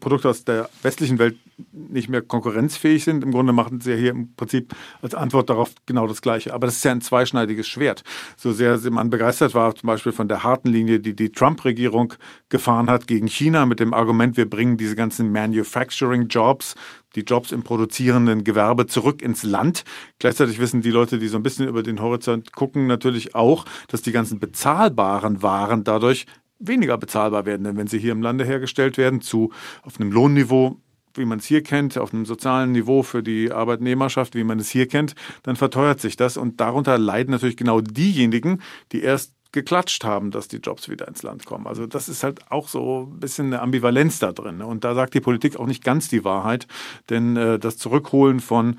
Produkte 0.00 0.30
aus 0.30 0.44
der 0.44 0.70
westlichen 0.82 1.18
Welt 1.18 1.36
nicht 1.72 2.08
mehr 2.08 2.22
konkurrenzfähig 2.22 3.04
sind. 3.04 3.24
Im 3.24 3.32
Grunde 3.32 3.52
machen 3.52 3.80
sie 3.80 3.92
ja 3.92 3.96
hier 3.96 4.10
im 4.10 4.34
Prinzip 4.34 4.74
als 5.00 5.14
Antwort 5.14 5.48
darauf 5.48 5.72
genau 5.86 6.06
das 6.06 6.20
Gleiche. 6.20 6.52
Aber 6.52 6.66
das 6.66 6.76
ist 6.76 6.84
ja 6.84 6.92
ein 6.92 7.00
zweischneidiges 7.00 7.66
Schwert. 7.66 8.02
So 8.36 8.52
sehr 8.52 8.78
man 8.90 9.10
begeistert 9.10 9.54
war, 9.54 9.74
zum 9.74 9.86
Beispiel 9.86 10.12
von 10.12 10.28
der 10.28 10.44
harten 10.44 10.68
Linie, 10.68 11.00
die 11.00 11.16
die 11.16 11.32
Trump-Regierung 11.32 12.14
gefahren 12.48 12.90
hat 12.90 13.06
gegen 13.06 13.26
China 13.26 13.66
mit 13.66 13.80
dem 13.80 13.94
Argument, 13.94 14.36
wir 14.36 14.48
bringen 14.48 14.76
diese 14.76 14.96
ganzen 14.96 15.32
Manufacturing-Jobs, 15.32 16.74
die 17.14 17.22
Jobs 17.22 17.52
im 17.52 17.62
produzierenden 17.62 18.44
Gewerbe 18.44 18.86
zurück 18.86 19.22
ins 19.22 19.42
Land. 19.42 19.84
Gleichzeitig 20.18 20.58
wissen 20.58 20.82
die 20.82 20.90
Leute, 20.90 21.18
die 21.18 21.28
so 21.28 21.38
ein 21.38 21.42
bisschen 21.42 21.66
über 21.66 21.82
den 21.82 22.00
Horizont 22.00 22.52
gucken, 22.52 22.86
natürlich 22.86 23.34
auch, 23.34 23.64
dass 23.88 24.02
die 24.02 24.12
ganzen 24.12 24.38
bezahlbaren 24.38 25.42
Waren 25.42 25.84
dadurch 25.84 26.26
weniger 26.58 26.98
bezahlbar 26.98 27.46
werden. 27.46 27.64
Denn 27.64 27.76
wenn 27.76 27.86
sie 27.86 27.98
hier 27.98 28.12
im 28.12 28.22
Lande 28.22 28.44
hergestellt 28.44 28.98
werden, 28.98 29.20
zu 29.20 29.52
auf 29.82 29.98
einem 30.00 30.12
Lohnniveau, 30.12 30.80
wie 31.18 31.24
man 31.24 31.38
es 31.38 31.46
hier 31.46 31.62
kennt, 31.62 31.98
auf 31.98 32.12
einem 32.12 32.26
sozialen 32.26 32.72
Niveau 32.72 33.02
für 33.02 33.22
die 33.22 33.52
Arbeitnehmerschaft, 33.52 34.34
wie 34.34 34.44
man 34.44 34.58
es 34.58 34.70
hier 34.70 34.86
kennt, 34.88 35.14
dann 35.42 35.56
verteuert 35.56 36.00
sich 36.00 36.16
das. 36.16 36.36
Und 36.36 36.60
darunter 36.60 36.98
leiden 36.98 37.30
natürlich 37.30 37.56
genau 37.56 37.80
diejenigen, 37.80 38.62
die 38.92 39.02
erst 39.02 39.32
geklatscht 39.52 40.04
haben, 40.04 40.30
dass 40.30 40.48
die 40.48 40.58
Jobs 40.58 40.88
wieder 40.88 41.08
ins 41.08 41.22
Land 41.22 41.46
kommen. 41.46 41.66
Also 41.66 41.86
das 41.86 42.08
ist 42.08 42.22
halt 42.22 42.40
auch 42.50 42.68
so 42.68 43.08
ein 43.10 43.20
bisschen 43.20 43.46
eine 43.46 43.62
Ambivalenz 43.62 44.18
da 44.18 44.32
drin. 44.32 44.58
Ne? 44.58 44.66
Und 44.66 44.84
da 44.84 44.94
sagt 44.94 45.14
die 45.14 45.20
Politik 45.20 45.56
auch 45.58 45.66
nicht 45.66 45.82
ganz 45.82 46.08
die 46.08 46.24
Wahrheit, 46.24 46.66
denn 47.08 47.36
äh, 47.36 47.58
das 47.58 47.78
Zurückholen 47.78 48.40
von 48.40 48.78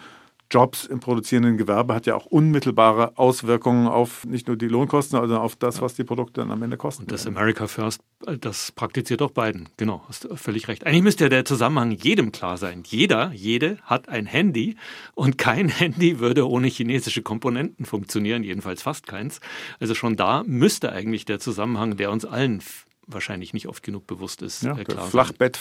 Jobs 0.49 0.85
im 0.85 0.99
produzierenden 0.99 1.57
Gewerbe 1.57 1.93
hat 1.93 2.05
ja 2.05 2.15
auch 2.15 2.25
unmittelbare 2.25 3.17
Auswirkungen 3.17 3.87
auf 3.87 4.25
nicht 4.25 4.47
nur 4.47 4.55
die 4.55 4.67
Lohnkosten, 4.67 5.19
sondern 5.19 5.39
auf 5.39 5.55
das, 5.55 5.81
was 5.81 5.95
die 5.95 6.03
Produkte 6.03 6.41
dann 6.41 6.51
am 6.51 6.63
Ende 6.63 6.77
kosten. 6.77 7.03
Und 7.03 7.11
das 7.11 7.27
America 7.27 7.67
First, 7.67 8.01
das 8.39 8.71
praktiziert 8.71 9.21
auch 9.21 9.31
Biden. 9.31 9.67
Genau, 9.77 10.03
hast 10.07 10.27
völlig 10.35 10.67
recht. 10.67 10.85
Eigentlich 10.85 11.03
müsste 11.03 11.25
ja 11.25 11.29
der 11.29 11.45
Zusammenhang 11.45 11.91
jedem 11.91 12.31
klar 12.31 12.57
sein. 12.57 12.83
Jeder, 12.85 13.31
jede 13.33 13.77
hat 13.83 14.07
ein 14.07 14.25
Handy 14.25 14.77
und 15.15 15.37
kein 15.37 15.67
Handy 15.69 16.19
würde 16.19 16.47
ohne 16.47 16.67
chinesische 16.67 17.21
Komponenten 17.21 17.85
funktionieren, 17.85 18.43
jedenfalls 18.43 18.81
fast 18.81 19.05
keins. 19.05 19.41
Also 19.79 19.95
schon 19.95 20.15
da 20.15 20.43
müsste 20.45 20.91
eigentlich 20.91 21.25
der 21.25 21.39
Zusammenhang, 21.39 21.97
der 21.97 22.09
uns 22.11 22.23
allen 22.23 22.61
wahrscheinlich 23.05 23.53
nicht 23.53 23.67
oft 23.67 23.83
genug 23.83 24.07
bewusst 24.07 24.41
ist, 24.41 24.63
ja, 24.63 24.77
äh, 24.77 24.83
klar 24.83 25.07
Flachbett, 25.07 25.57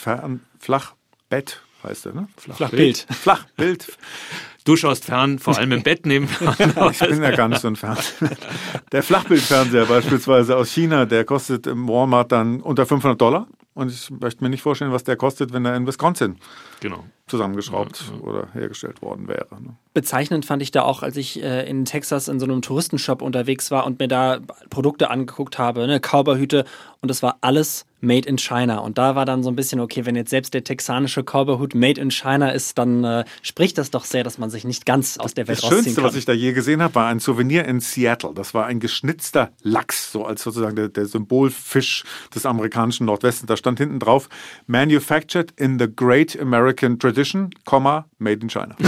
Flachbett 0.58 1.62
heißt 1.86 2.06
er, 2.06 2.14
ne? 2.14 2.28
Flachbild. 2.36 3.06
Flachbild. 3.10 3.86
Du 4.64 4.74
schaust 4.74 5.04
fern, 5.04 5.38
vor 5.38 5.56
allem 5.56 5.70
im 5.72 5.82
Bett 5.84 6.06
nebenan. 6.06 6.56
ich 6.90 6.98
bin 6.98 7.22
ja 7.22 7.30
gar 7.30 7.48
nicht 7.48 7.60
so 7.60 7.68
ein 7.68 7.76
Fan. 7.76 7.96
Der 8.90 9.04
Flachbildfernseher 9.04 9.86
beispielsweise 9.86 10.56
aus 10.56 10.72
China, 10.72 11.06
der 11.06 11.24
kostet 11.24 11.68
im 11.68 11.88
Walmart 11.88 12.32
dann 12.32 12.60
unter 12.60 12.84
500 12.84 13.20
Dollar. 13.20 13.46
Und 13.74 13.92
ich 13.92 14.10
möchte 14.10 14.42
mir 14.42 14.50
nicht 14.50 14.62
vorstellen, 14.62 14.90
was 14.90 15.04
der 15.04 15.16
kostet, 15.16 15.52
wenn 15.52 15.64
er 15.64 15.76
in 15.76 15.86
Wisconsin 15.86 16.36
genau. 16.80 17.04
zusammengeschraubt 17.26 18.04
ja, 18.08 18.14
ja. 18.14 18.22
oder 18.22 18.48
hergestellt 18.52 19.02
worden 19.02 19.28
wäre. 19.28 19.60
Ne? 19.60 19.76
Bezeichnend 19.94 20.44
fand 20.44 20.62
ich 20.62 20.70
da 20.70 20.82
auch, 20.82 21.02
als 21.02 21.16
ich 21.16 21.42
äh, 21.42 21.68
in 21.68 21.84
Texas 21.84 22.28
in 22.28 22.38
so 22.38 22.44
einem 22.44 22.60
Touristenshop 22.60 23.22
unterwegs 23.22 23.70
war 23.70 23.86
und 23.86 23.98
mir 23.98 24.08
da 24.08 24.40
Produkte 24.68 25.10
angeguckt 25.10 25.58
habe, 25.58 25.86
ne, 25.86 26.00
Cowboyhüte 26.00 26.64
und 27.00 27.08
das 27.08 27.22
war 27.22 27.38
alles 27.40 27.86
made 28.00 28.28
in 28.28 28.36
China. 28.36 28.78
Und 28.78 28.98
da 28.98 29.14
war 29.14 29.24
dann 29.24 29.42
so 29.42 29.48
ein 29.48 29.56
bisschen, 29.56 29.80
okay, 29.80 30.04
wenn 30.06 30.16
jetzt 30.16 30.30
selbst 30.30 30.54
der 30.54 30.64
texanische 30.64 31.22
Cowboyhut 31.22 31.74
made 31.74 32.00
in 32.00 32.10
China 32.10 32.50
ist, 32.50 32.78
dann 32.78 33.04
äh, 33.04 33.24
spricht 33.42 33.78
das 33.78 33.90
doch 33.90 34.04
sehr, 34.04 34.24
dass 34.24 34.38
man 34.38 34.50
sich 34.50 34.64
nicht 34.64 34.86
ganz 34.86 35.16
aus 35.16 35.32
der 35.32 35.48
Welt 35.48 35.58
das 35.58 35.64
rausziehen 35.64 35.84
Schönste, 35.84 36.00
kann. 36.00 36.10
was 36.10 36.16
ich 36.16 36.24
da 36.24 36.32
je 36.32 36.52
gesehen 36.52 36.82
habe, 36.82 36.94
war 36.94 37.06
ein 37.06 37.20
Souvenir 37.20 37.64
in 37.64 37.80
Seattle. 37.80 38.32
Das 38.34 38.54
war 38.54 38.66
ein 38.66 38.80
geschnitzter 38.80 39.50
Lachs, 39.62 40.12
so 40.12 40.24
als 40.24 40.42
sozusagen 40.42 40.76
der, 40.76 40.88
der 40.88 41.06
Symbolfisch 41.06 42.04
des 42.34 42.44
amerikanischen 42.44 43.06
Nordwestens. 43.06 43.46
Da 43.46 43.56
stand 43.56 43.78
hinten 43.78 43.98
drauf, 43.98 44.28
manufactured 44.66 45.52
in 45.56 45.78
the 45.78 45.86
great 45.86 46.38
American 46.38 46.65
tradition, 46.74 47.50
made 48.18 48.42
in 48.42 48.48
China. 48.48 48.76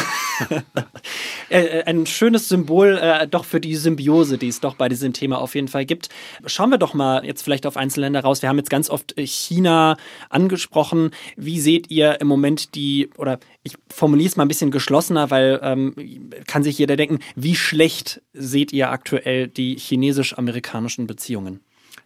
Äh, 1.51 1.81
äh, 1.81 1.85
ein 1.85 2.05
schönes 2.05 2.49
Symbol 2.49 2.99
äh, 2.99 3.27
doch 3.27 3.47
für 3.47 3.59
die 3.59 3.75
Symbiose, 3.75 4.37
die 4.37 4.49
es 4.49 4.61
doch 4.61 4.75
bei 4.75 4.91
diesem 4.91 5.15
Thema 5.15 5.39
auf 5.39 5.55
jeden 5.55 5.69
Fall 5.69 5.87
gibt. 5.87 6.11
Schauen 6.45 6.69
wir 6.69 6.77
doch 6.77 6.93
mal 6.93 7.25
jetzt 7.25 7.43
vielleicht 7.43 7.65
auf 7.65 7.79
Einzelländer 7.79 8.21
raus. 8.21 8.43
Wir 8.43 8.51
haben 8.51 8.59
jetzt 8.59 8.69
ganz 8.69 8.91
oft 8.91 9.15
China 9.17 9.97
angesprochen. 10.29 11.11
Wie 11.37 11.59
seht 11.59 11.91
ihr 11.91 12.21
im 12.21 12.29
Moment 12.29 12.75
die, 12.75 13.09
oder 13.17 13.39
ich 13.63 13.77
formuliere 13.89 14.29
es 14.29 14.37
mal 14.37 14.45
ein 14.45 14.49
bisschen 14.49 14.71
geschlossener, 14.71 15.31
weil 15.31 15.59
ähm, 15.63 16.31
kann 16.47 16.63
sich 16.63 16.79
jeder 16.79 16.97
denken, 16.97 17.21
wie 17.35 17.57
schlecht 17.57 18.21
seht 18.35 18.73
ihr 18.73 18.91
aktuell 18.91 19.49
die 19.49 19.77
chinesisch-amerikanischen 19.77 21.07
Beziehungen? 21.07 21.61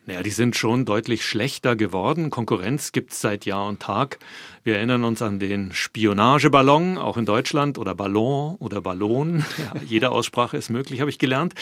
Naja, 0.04 0.24
die 0.24 0.30
sind 0.30 0.56
schon 0.56 0.84
deutlich 0.84 1.24
schlechter 1.24 1.76
geworden. 1.76 2.30
Konkurrenz 2.30 2.90
gibt 2.90 3.12
es 3.12 3.20
seit 3.20 3.46
Jahr 3.46 3.68
und 3.68 3.80
Tag. 3.80 4.18
Wir 4.64 4.76
erinnern 4.76 5.04
uns 5.04 5.22
an 5.22 5.38
den 5.38 5.72
Spionageballon, 5.72 6.98
auch 6.98 7.16
in 7.16 7.24
Deutschland, 7.24 7.78
oder 7.78 7.94
Ballon 7.94 8.56
oder 8.56 8.80
Ballon. 8.80 9.44
Ja, 9.58 9.80
jede 9.86 10.10
Aussprache 10.10 10.56
ist 10.56 10.70
möglich, 10.70 11.00
habe 11.00 11.10
ich 11.10 11.18
gelernt, 11.18 11.54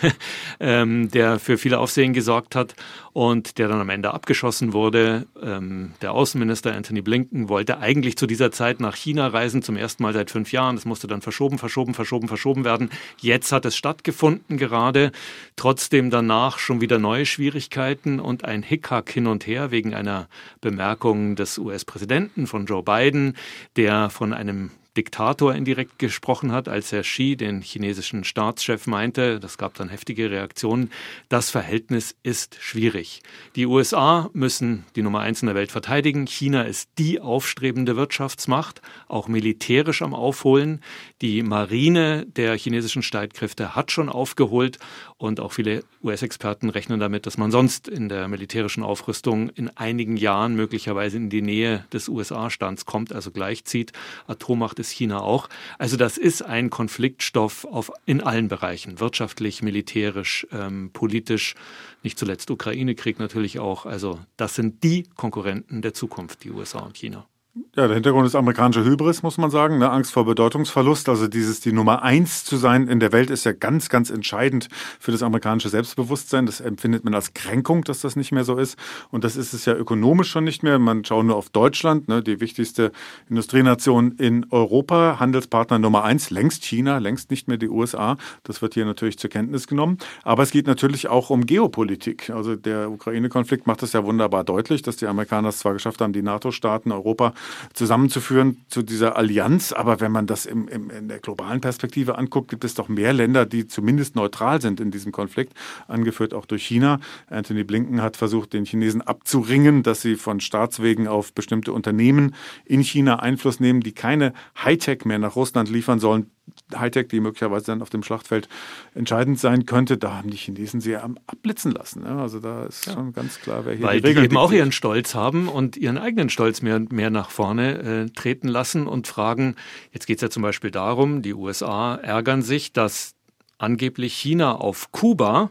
ähm, 0.60 1.08
der 1.10 1.40
für 1.40 1.58
viele 1.58 1.80
Aufsehen 1.80 2.12
gesorgt 2.12 2.54
hat 2.54 2.76
und 3.12 3.58
der 3.58 3.66
dann 3.68 3.80
am 3.80 3.88
Ende 3.88 4.14
abgeschossen 4.14 4.72
wurde. 4.72 5.26
Ähm, 5.42 5.92
der 6.02 6.12
Außenminister 6.12 6.72
Anthony 6.72 7.00
Blinken 7.00 7.48
wollte 7.48 7.78
eigentlich 7.78 8.16
zu 8.16 8.26
dieser 8.26 8.52
Zeit 8.52 8.78
nach 8.78 8.94
China 8.94 9.26
reisen, 9.28 9.62
zum 9.62 9.76
ersten 9.76 10.04
Mal 10.04 10.12
seit 10.12 10.30
fünf 10.30 10.52
Jahren. 10.52 10.76
Das 10.76 10.84
musste 10.84 11.08
dann 11.08 11.20
verschoben, 11.20 11.58
verschoben, 11.58 11.94
verschoben, 11.94 12.28
verschoben 12.28 12.64
werden. 12.64 12.90
Jetzt 13.18 13.50
hat 13.50 13.64
es 13.64 13.74
stattgefunden 13.76 14.56
gerade. 14.56 15.10
Trotzdem 15.56 16.10
danach 16.10 16.58
schon 16.58 16.80
wieder 16.80 16.98
neue 16.98 17.26
Schwierigkeiten 17.26 17.71
und 18.20 18.44
ein 18.44 18.62
Hickhack 18.62 19.10
hin 19.10 19.26
und 19.26 19.46
her 19.46 19.70
wegen 19.70 19.94
einer 19.94 20.28
Bemerkung 20.60 21.36
des 21.36 21.58
US-Präsidenten 21.58 22.02
Präsidenten, 22.02 22.46
von 22.46 22.66
Joe 22.66 22.82
Biden, 22.82 23.36
der 23.76 24.10
von 24.10 24.32
einem 24.32 24.70
Diktator 24.96 25.54
indirekt 25.54 25.98
gesprochen 25.98 26.52
hat, 26.52 26.68
als 26.68 26.92
Herr 26.92 27.02
Xi 27.02 27.36
den 27.36 27.62
chinesischen 27.62 28.24
Staatschef 28.24 28.86
meinte, 28.86 29.40
das 29.40 29.56
gab 29.56 29.74
dann 29.74 29.88
heftige 29.88 30.30
Reaktionen, 30.30 30.90
das 31.30 31.48
Verhältnis 31.50 32.14
ist 32.22 32.56
schwierig. 32.60 33.22
Die 33.56 33.64
USA 33.64 34.28
müssen 34.34 34.84
die 34.94 35.02
Nummer 35.02 35.20
eins 35.20 35.40
in 35.40 35.46
der 35.46 35.54
Welt 35.54 35.72
verteidigen. 35.72 36.26
China 36.26 36.62
ist 36.62 36.90
die 36.98 37.20
aufstrebende 37.20 37.96
Wirtschaftsmacht, 37.96 38.82
auch 39.08 39.28
militärisch 39.28 40.02
am 40.02 40.12
Aufholen. 40.12 40.82
Die 41.22 41.42
Marine 41.42 42.26
der 42.26 42.58
chinesischen 42.58 43.02
Streitkräfte 43.02 43.74
hat 43.74 43.92
schon 43.92 44.10
aufgeholt 44.10 44.78
und 45.16 45.40
auch 45.40 45.52
viele 45.52 45.84
US-Experten 46.02 46.68
rechnen 46.68 47.00
damit, 47.00 47.26
dass 47.26 47.38
man 47.38 47.50
sonst 47.50 47.88
in 47.88 48.08
der 48.10 48.28
militärischen 48.28 48.82
Aufrüstung 48.82 49.48
in 49.50 49.74
einigen 49.76 50.16
Jahren 50.16 50.54
möglicherweise 50.54 51.16
in 51.16 51.30
die 51.30 51.42
Nähe 51.42 51.86
des 51.92 52.08
USA-Stands 52.08 52.84
kommt, 52.84 53.12
also 53.14 53.30
gleichzieht. 53.30 53.92
Atommacht 54.26 54.81
ist 54.82 54.90
China 54.90 55.20
auch. 55.20 55.48
Also 55.78 55.96
das 55.96 56.18
ist 56.18 56.42
ein 56.42 56.70
Konfliktstoff 56.70 57.64
auf, 57.64 57.90
in 58.04 58.20
allen 58.20 58.48
Bereichen, 58.48 59.00
wirtschaftlich, 59.00 59.62
militärisch, 59.62 60.46
ähm, 60.52 60.90
politisch, 60.92 61.54
nicht 62.02 62.18
zuletzt 62.18 62.50
Ukraine-Krieg 62.50 63.18
natürlich 63.18 63.58
auch. 63.58 63.86
Also 63.86 64.18
das 64.36 64.54
sind 64.54 64.82
die 64.84 65.04
Konkurrenten 65.16 65.82
der 65.82 65.94
Zukunft, 65.94 66.44
die 66.44 66.50
USA 66.50 66.80
und 66.80 66.96
China. 66.96 67.26
Ja, 67.54 67.86
der 67.86 67.94
Hintergrund 67.94 68.26
ist 68.26 68.34
amerikanische 68.34 68.82
Hybris, 68.82 69.22
muss 69.22 69.36
man 69.36 69.50
sagen. 69.50 69.76
Ne? 69.76 69.90
Angst 69.90 70.12
vor 70.12 70.24
Bedeutungsverlust. 70.24 71.10
Also 71.10 71.28
dieses, 71.28 71.60
die 71.60 71.72
Nummer 71.72 72.02
eins 72.02 72.44
zu 72.44 72.56
sein 72.56 72.88
in 72.88 72.98
der 72.98 73.12
Welt 73.12 73.28
ist 73.28 73.44
ja 73.44 73.52
ganz, 73.52 73.90
ganz 73.90 74.08
entscheidend 74.08 74.68
für 74.98 75.12
das 75.12 75.22
amerikanische 75.22 75.68
Selbstbewusstsein. 75.68 76.46
Das 76.46 76.62
empfindet 76.62 77.04
man 77.04 77.14
als 77.14 77.34
Kränkung, 77.34 77.84
dass 77.84 78.00
das 78.00 78.16
nicht 78.16 78.32
mehr 78.32 78.44
so 78.44 78.56
ist. 78.56 78.78
Und 79.10 79.22
das 79.24 79.36
ist 79.36 79.52
es 79.52 79.66
ja 79.66 79.74
ökonomisch 79.74 80.30
schon 80.30 80.44
nicht 80.44 80.62
mehr. 80.62 80.78
Man 80.78 81.04
schaut 81.04 81.26
nur 81.26 81.36
auf 81.36 81.50
Deutschland, 81.50 82.08
ne? 82.08 82.22
die 82.22 82.40
wichtigste 82.40 82.90
Industrienation 83.28 84.12
in 84.12 84.46
Europa. 84.50 85.18
Handelspartner 85.20 85.78
Nummer 85.78 86.04
eins, 86.04 86.30
längst 86.30 86.64
China, 86.64 86.96
längst 86.96 87.30
nicht 87.30 87.48
mehr 87.48 87.58
die 87.58 87.68
USA. 87.68 88.16
Das 88.44 88.62
wird 88.62 88.72
hier 88.72 88.86
natürlich 88.86 89.18
zur 89.18 89.28
Kenntnis 89.28 89.66
genommen. 89.66 89.98
Aber 90.22 90.42
es 90.42 90.52
geht 90.52 90.66
natürlich 90.66 91.08
auch 91.08 91.28
um 91.28 91.44
Geopolitik. 91.44 92.30
Also 92.30 92.56
der 92.56 92.90
Ukraine-Konflikt 92.90 93.66
macht 93.66 93.82
das 93.82 93.92
ja 93.92 94.04
wunderbar 94.04 94.42
deutlich, 94.42 94.80
dass 94.80 94.96
die 94.96 95.06
Amerikaner 95.06 95.50
es 95.50 95.58
zwar 95.58 95.74
geschafft 95.74 96.00
haben, 96.00 96.14
die 96.14 96.22
NATO-Staaten 96.22 96.92
Europa 96.92 97.34
zusammenzuführen 97.72 98.64
zu 98.68 98.82
dieser 98.82 99.16
Allianz. 99.16 99.72
Aber 99.72 100.00
wenn 100.00 100.12
man 100.12 100.26
das 100.26 100.46
im, 100.46 100.68
im, 100.68 100.90
in 100.90 101.08
der 101.08 101.18
globalen 101.18 101.60
Perspektive 101.60 102.18
anguckt, 102.18 102.48
gibt 102.48 102.64
es 102.64 102.74
doch 102.74 102.88
mehr 102.88 103.12
Länder, 103.12 103.46
die 103.46 103.66
zumindest 103.66 104.16
neutral 104.16 104.60
sind 104.60 104.80
in 104.80 104.90
diesem 104.90 105.12
Konflikt, 105.12 105.54
angeführt 105.88 106.34
auch 106.34 106.46
durch 106.46 106.64
China. 106.64 107.00
Anthony 107.28 107.64
Blinken 107.64 108.02
hat 108.02 108.16
versucht, 108.16 108.52
den 108.52 108.64
Chinesen 108.64 109.02
abzuringen, 109.02 109.82
dass 109.82 110.02
sie 110.02 110.16
von 110.16 110.40
Staatswegen 110.40 111.08
auf 111.08 111.32
bestimmte 111.32 111.72
Unternehmen 111.72 112.34
in 112.64 112.82
China 112.82 113.20
Einfluss 113.20 113.60
nehmen, 113.60 113.80
die 113.80 113.92
keine 113.92 114.32
Hightech 114.62 115.04
mehr 115.04 115.18
nach 115.18 115.36
Russland 115.36 115.70
liefern 115.70 115.98
sollen. 115.98 116.30
Hightech, 116.74 117.08
die 117.08 117.20
möglicherweise 117.20 117.66
dann 117.66 117.82
auf 117.82 117.90
dem 117.90 118.02
Schlachtfeld 118.02 118.48
entscheidend 118.94 119.38
sein 119.38 119.66
könnte, 119.66 119.98
da 119.98 120.14
haben 120.14 120.30
die 120.30 120.36
Chinesen 120.36 120.80
sie 120.80 120.92
ja 120.92 121.08
abblitzen 121.26 121.72
lassen. 121.72 122.02
Ne? 122.02 122.20
Also 122.20 122.40
da 122.40 122.64
ist 122.64 122.86
ja. 122.86 122.94
schon 122.94 123.12
ganz 123.12 123.40
klar, 123.40 123.64
wer 123.64 123.74
hier 123.74 123.86
Weil 123.86 124.00
die 124.00 124.06
Regeln 124.08 124.24
die 124.24 124.34
eben 124.34 124.36
auch 124.36 124.52
ihren 124.52 124.72
Stolz 124.72 125.14
haben 125.14 125.48
und 125.48 125.76
ihren 125.76 125.98
eigenen 125.98 126.28
Stolz 126.28 126.62
mehr 126.62 126.76
und 126.76 126.92
mehr 126.92 127.10
nach 127.10 127.30
vorne 127.30 127.78
äh, 127.78 128.10
treten 128.10 128.48
lassen 128.48 128.86
und 128.86 129.06
fragen, 129.06 129.56
jetzt 129.92 130.06
geht 130.06 130.18
es 130.18 130.22
ja 130.22 130.30
zum 130.30 130.42
Beispiel 130.42 130.70
darum, 130.70 131.22
die 131.22 131.34
USA 131.34 131.96
ärgern 131.96 132.42
sich, 132.42 132.72
dass 132.72 133.14
angeblich 133.58 134.14
China 134.14 134.56
auf 134.56 134.92
Kuba 134.92 135.50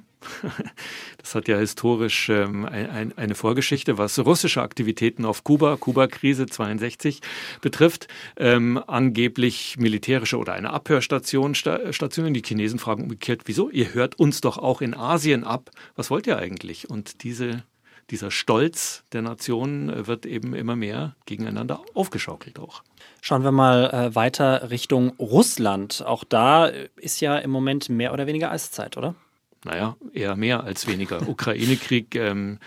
Das 1.17 1.35
hat 1.35 1.47
ja 1.47 1.57
historisch 1.57 2.29
ähm, 2.29 2.65
ein, 2.65 3.15
eine 3.17 3.35
Vorgeschichte, 3.35 3.97
was 3.97 4.17
russische 4.19 4.61
Aktivitäten 4.61 5.25
auf 5.25 5.43
Kuba, 5.43 5.77
Kuba-Krise 5.77 6.47
62 6.47 7.21
betrifft. 7.61 8.07
Ähm, 8.37 8.81
angeblich 8.87 9.77
militärische 9.77 10.37
oder 10.37 10.53
eine 10.53 10.71
Abhörstation, 10.71 11.55
Stationen. 11.55 12.33
Die 12.33 12.41
Chinesen 12.43 12.79
fragen 12.79 13.03
umgekehrt, 13.03 13.41
wieso? 13.45 13.69
Ihr 13.69 13.93
hört 13.93 14.19
uns 14.19 14.41
doch 14.41 14.57
auch 14.57 14.81
in 14.81 14.93
Asien 14.93 15.43
ab. 15.43 15.69
Was 15.95 16.09
wollt 16.09 16.27
ihr 16.27 16.37
eigentlich? 16.37 16.89
Und 16.89 17.23
diese 17.23 17.63
dieser 18.11 18.29
Stolz 18.29 19.03
der 19.13 19.21
Nationen 19.21 19.89
äh, 19.89 20.07
wird 20.07 20.25
eben 20.25 20.53
immer 20.53 20.75
mehr 20.75 21.15
gegeneinander 21.25 21.81
aufgeschaukelt 21.93 22.59
auch. 22.59 22.83
Schauen 23.21 23.43
wir 23.43 23.51
mal 23.51 23.89
äh, 23.89 24.15
weiter 24.15 24.69
Richtung 24.69 25.13
Russland. 25.17 26.03
Auch 26.05 26.23
da 26.23 26.65
ist 26.97 27.21
ja 27.21 27.37
im 27.37 27.51
Moment 27.51 27.89
mehr 27.89 28.13
oder 28.13 28.27
weniger 28.27 28.51
Eiszeit, 28.51 28.97
oder? 28.97 29.15
Naja, 29.63 29.95
eher 30.13 30.35
mehr 30.35 30.63
als 30.63 30.87
weniger. 30.87 31.27
Ukraine-Krieg, 31.27 32.15
ähm, 32.15 32.59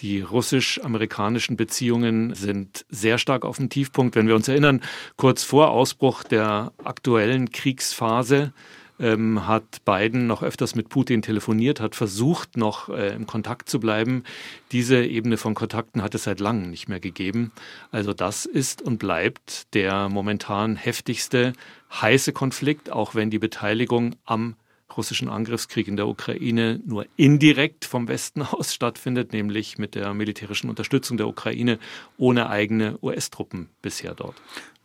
die 0.00 0.20
russisch-amerikanischen 0.20 1.56
Beziehungen 1.56 2.34
sind 2.34 2.84
sehr 2.90 3.18
stark 3.18 3.44
auf 3.44 3.56
dem 3.56 3.70
Tiefpunkt. 3.70 4.16
Wenn 4.16 4.28
wir 4.28 4.34
uns 4.34 4.48
erinnern, 4.48 4.82
kurz 5.16 5.42
vor 5.42 5.70
Ausbruch 5.70 6.22
der 6.24 6.72
aktuellen 6.84 7.50
Kriegsphase 7.50 8.52
ähm, 9.00 9.46
hat 9.46 9.84
Biden 9.84 10.26
noch 10.26 10.42
öfters 10.42 10.74
mit 10.74 10.88
Putin 10.88 11.22
telefoniert, 11.22 11.80
hat 11.80 11.96
versucht, 11.96 12.56
noch 12.56 12.88
äh, 12.88 13.14
im 13.14 13.26
Kontakt 13.26 13.68
zu 13.68 13.80
bleiben. 13.80 14.22
Diese 14.70 15.04
Ebene 15.04 15.36
von 15.36 15.54
Kontakten 15.54 16.02
hat 16.02 16.14
es 16.14 16.24
seit 16.24 16.40
langem 16.40 16.70
nicht 16.70 16.88
mehr 16.88 17.00
gegeben. 17.00 17.52
Also 17.90 18.12
das 18.12 18.46
ist 18.46 18.80
und 18.80 18.98
bleibt 18.98 19.74
der 19.74 20.08
momentan 20.08 20.76
heftigste 20.76 21.52
heiße 22.00 22.32
Konflikt, 22.32 22.90
auch 22.90 23.14
wenn 23.14 23.30
die 23.30 23.38
Beteiligung 23.38 24.14
am 24.24 24.56
russischen 24.96 25.28
Angriffskrieg 25.28 25.88
in 25.88 25.96
der 25.96 26.08
Ukraine 26.08 26.80
nur 26.84 27.06
indirekt 27.16 27.84
vom 27.84 28.08
Westen 28.08 28.42
aus 28.50 28.74
stattfindet, 28.74 29.32
nämlich 29.32 29.78
mit 29.78 29.94
der 29.94 30.14
militärischen 30.14 30.70
Unterstützung 30.70 31.16
der 31.16 31.28
Ukraine 31.28 31.78
ohne 32.16 32.48
eigene 32.48 32.98
US-Truppen 33.02 33.68
bisher 33.82 34.14
dort. 34.14 34.36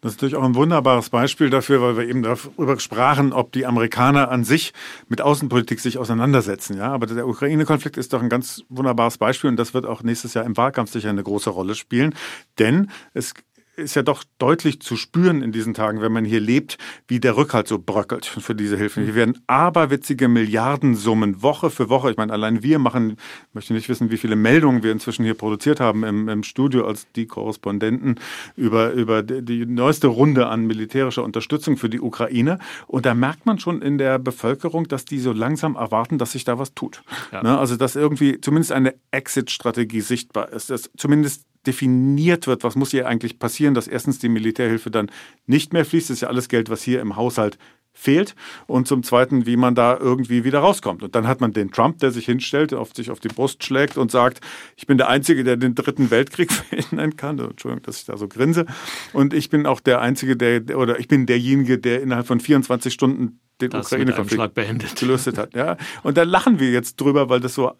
Das 0.02 0.12
ist 0.12 0.18
natürlich 0.18 0.36
auch 0.36 0.44
ein 0.44 0.54
wunderbares 0.54 1.10
Beispiel 1.10 1.50
dafür, 1.50 1.82
weil 1.82 1.98
wir 1.98 2.08
eben 2.08 2.22
darüber 2.22 2.80
sprachen, 2.80 3.34
ob 3.34 3.52
die 3.52 3.66
Amerikaner 3.66 4.30
an 4.30 4.44
sich 4.44 4.74
mit 5.08 5.22
Außenpolitik 5.22 5.80
sich 5.80 5.98
auseinandersetzen. 5.98 6.78
Ja, 6.78 6.92
aber 6.92 7.08
der 7.08 7.28
Ukraine-Konflikt 7.28 7.98
ist 7.98 8.14
doch 8.14 8.22
ein 8.22 8.30
ganz 8.30 8.64
wunderbares 8.70 9.18
Beispiel 9.18 9.50
und 9.50 9.58
das 9.58 9.74
wird 9.74 9.88
auch 9.88 10.04
nächstes 10.04 10.36
Jahr 10.36 10.46
im 10.46 10.56
Wahlkampf 10.56 10.92
sicher 10.92 11.10
eine 11.10 11.24
große 11.24 11.50
Rolle 11.50 11.74
spielen, 11.74 12.14
denn 12.60 12.92
es 13.16 13.34
ist 13.78 13.96
ja 13.96 14.02
doch 14.02 14.24
deutlich 14.40 14.82
zu 14.82 14.98
spüren 14.98 15.44
in 15.44 15.52
diesen 15.52 15.76
Tagen, 15.76 16.02
wenn 16.02 16.12
man 16.12 16.26
hier 16.26 16.40
lebt, 16.40 16.78
wie 17.08 17.20
der 17.20 17.38
Rückhalt 17.38 17.68
so 17.68 17.78
bröckelt 17.78 18.26
für 18.26 18.56
diese 18.56 18.76
Hilfen. 18.76 19.06
Hier 19.06 19.14
werden 19.16 19.40
aberwitzige 19.46 20.28
Milliardensummen 20.28 21.44
Woche 21.44 21.70
für 21.70 21.88
Woche. 21.88 22.10
Ich 22.10 22.18
meine, 22.18 22.34
allein 22.34 22.64
wir 22.64 22.80
machen, 22.80 23.12
ich 23.12 23.54
möchte 23.54 23.74
nicht 23.74 23.88
wissen, 23.88 24.10
wie 24.10 24.18
viele 24.18 24.36
Meldungen 24.36 24.82
wir 24.82 24.92
inzwischen 24.92 25.24
hier 25.24 25.36
produziert 25.36 25.80
haben 25.80 26.04
im, 26.04 26.28
im 26.28 26.44
Studio 26.44 26.88
als 26.88 27.06
die 27.16 27.28
Korrespondenten 27.28 28.20
über, 28.56 28.92
über 28.92 29.22
die 29.22 29.66
neueste 29.68 30.08
Runde 30.08 30.48
an 30.48 30.66
militärischer 30.66 31.24
Unterstützung 31.24 31.78
für 31.78 31.90
die 31.90 32.02
Ukraine. 32.02 32.58
Und 32.88 33.06
da 33.06 33.14
merkt 33.14 33.46
man 33.46 33.60
schon 33.60 33.84
in 33.84 34.00
der 34.00 34.18
Bevölkerung, 34.18 34.88
dass 34.88 35.06
die 35.06 35.20
so 35.20 35.34
langsam 35.34 35.76
erwarten, 35.76 36.18
dass 36.18 36.32
sich 36.32 36.44
da 36.44 36.58
was 36.58 36.74
tut. 36.74 37.04
Ja. 37.32 37.44
Ne? 37.44 37.58
Also, 37.58 37.76
dass 37.76 37.96
irgendwie 37.96 38.42
zumindest 38.42 38.72
eine 38.72 38.96
Exit-Strategie 39.12 40.02
sichtbar 40.02 40.50
ist, 40.52 40.72
dass 40.72 40.90
zumindest 40.98 41.46
definiert 41.68 42.48
wird, 42.48 42.64
was 42.64 42.76
muss 42.76 42.92
hier 42.92 43.08
eigentlich 43.08 43.40
passieren, 43.40 43.74
dass 43.74 43.88
erstens 43.88 44.20
die 44.20 44.30
Militärhilfe 44.30 44.90
dann 44.90 45.12
nicht 45.46 45.74
mehr 45.74 45.86
fließt. 45.86 46.10
Das 46.10 46.16
ist 46.16 46.22
ja 46.22 46.30
alles 46.30 46.50
Geld, 46.50 46.70
was 46.70 46.82
hier 46.82 47.02
im 47.02 47.16
Haushalt 47.16 47.58
fehlt 47.98 48.36
und 48.68 48.88
zum 48.88 49.02
Zweiten, 49.02 49.48
wie 49.48 49.58
man 49.58 49.74
da 49.74 49.98
irgendwie 49.98 50.44
wieder 50.44 50.60
rauskommt. 50.60 51.02
Und 51.02 51.16
dann 51.16 51.28
hat 51.28 51.42
man 51.42 51.52
den 51.52 51.72
Trump, 51.72 51.98
der 51.98 52.12
sich 52.12 52.26
hinstellt, 52.26 52.74
auf 52.74 52.94
sich 52.94 53.10
auf 53.10 53.20
die 53.20 53.28
Brust 53.28 53.64
schlägt 53.64 53.98
und 53.98 54.12
sagt, 54.12 54.40
ich 54.76 54.86
bin 54.86 55.00
der 55.00 55.10
Einzige, 55.10 55.44
der 55.44 55.58
den 55.58 55.74
dritten 55.74 56.12
Weltkrieg 56.12 56.52
verhindern 56.54 57.16
kann. 57.16 57.40
Entschuldigung, 57.40 57.84
dass 57.84 57.98
ich 57.98 58.06
da 58.06 58.16
so 58.16 58.28
grinse. 58.28 58.66
Und 59.14 59.34
ich 59.34 59.50
bin 59.50 59.66
auch 59.66 59.80
der 59.80 60.00
Einzige, 60.00 60.38
der, 60.38 60.78
oder 60.78 61.00
ich 61.00 61.08
bin 61.08 61.26
derjenige, 61.26 61.80
der 61.80 62.02
innerhalb 62.04 62.28
von 62.28 62.40
24 62.40 62.94
Stunden 62.94 63.40
den 63.62 63.74
Ukraine-Konflikt 63.74 65.00
gelöst 65.00 65.36
hat. 65.36 65.56
Ja. 65.56 65.78
Und 66.04 66.18
da 66.18 66.24
lachen 66.24 66.60
wir 66.60 66.70
jetzt 66.70 67.02
drüber, 67.02 67.30
weil 67.30 67.40
das 67.40 67.56
so 67.56 67.74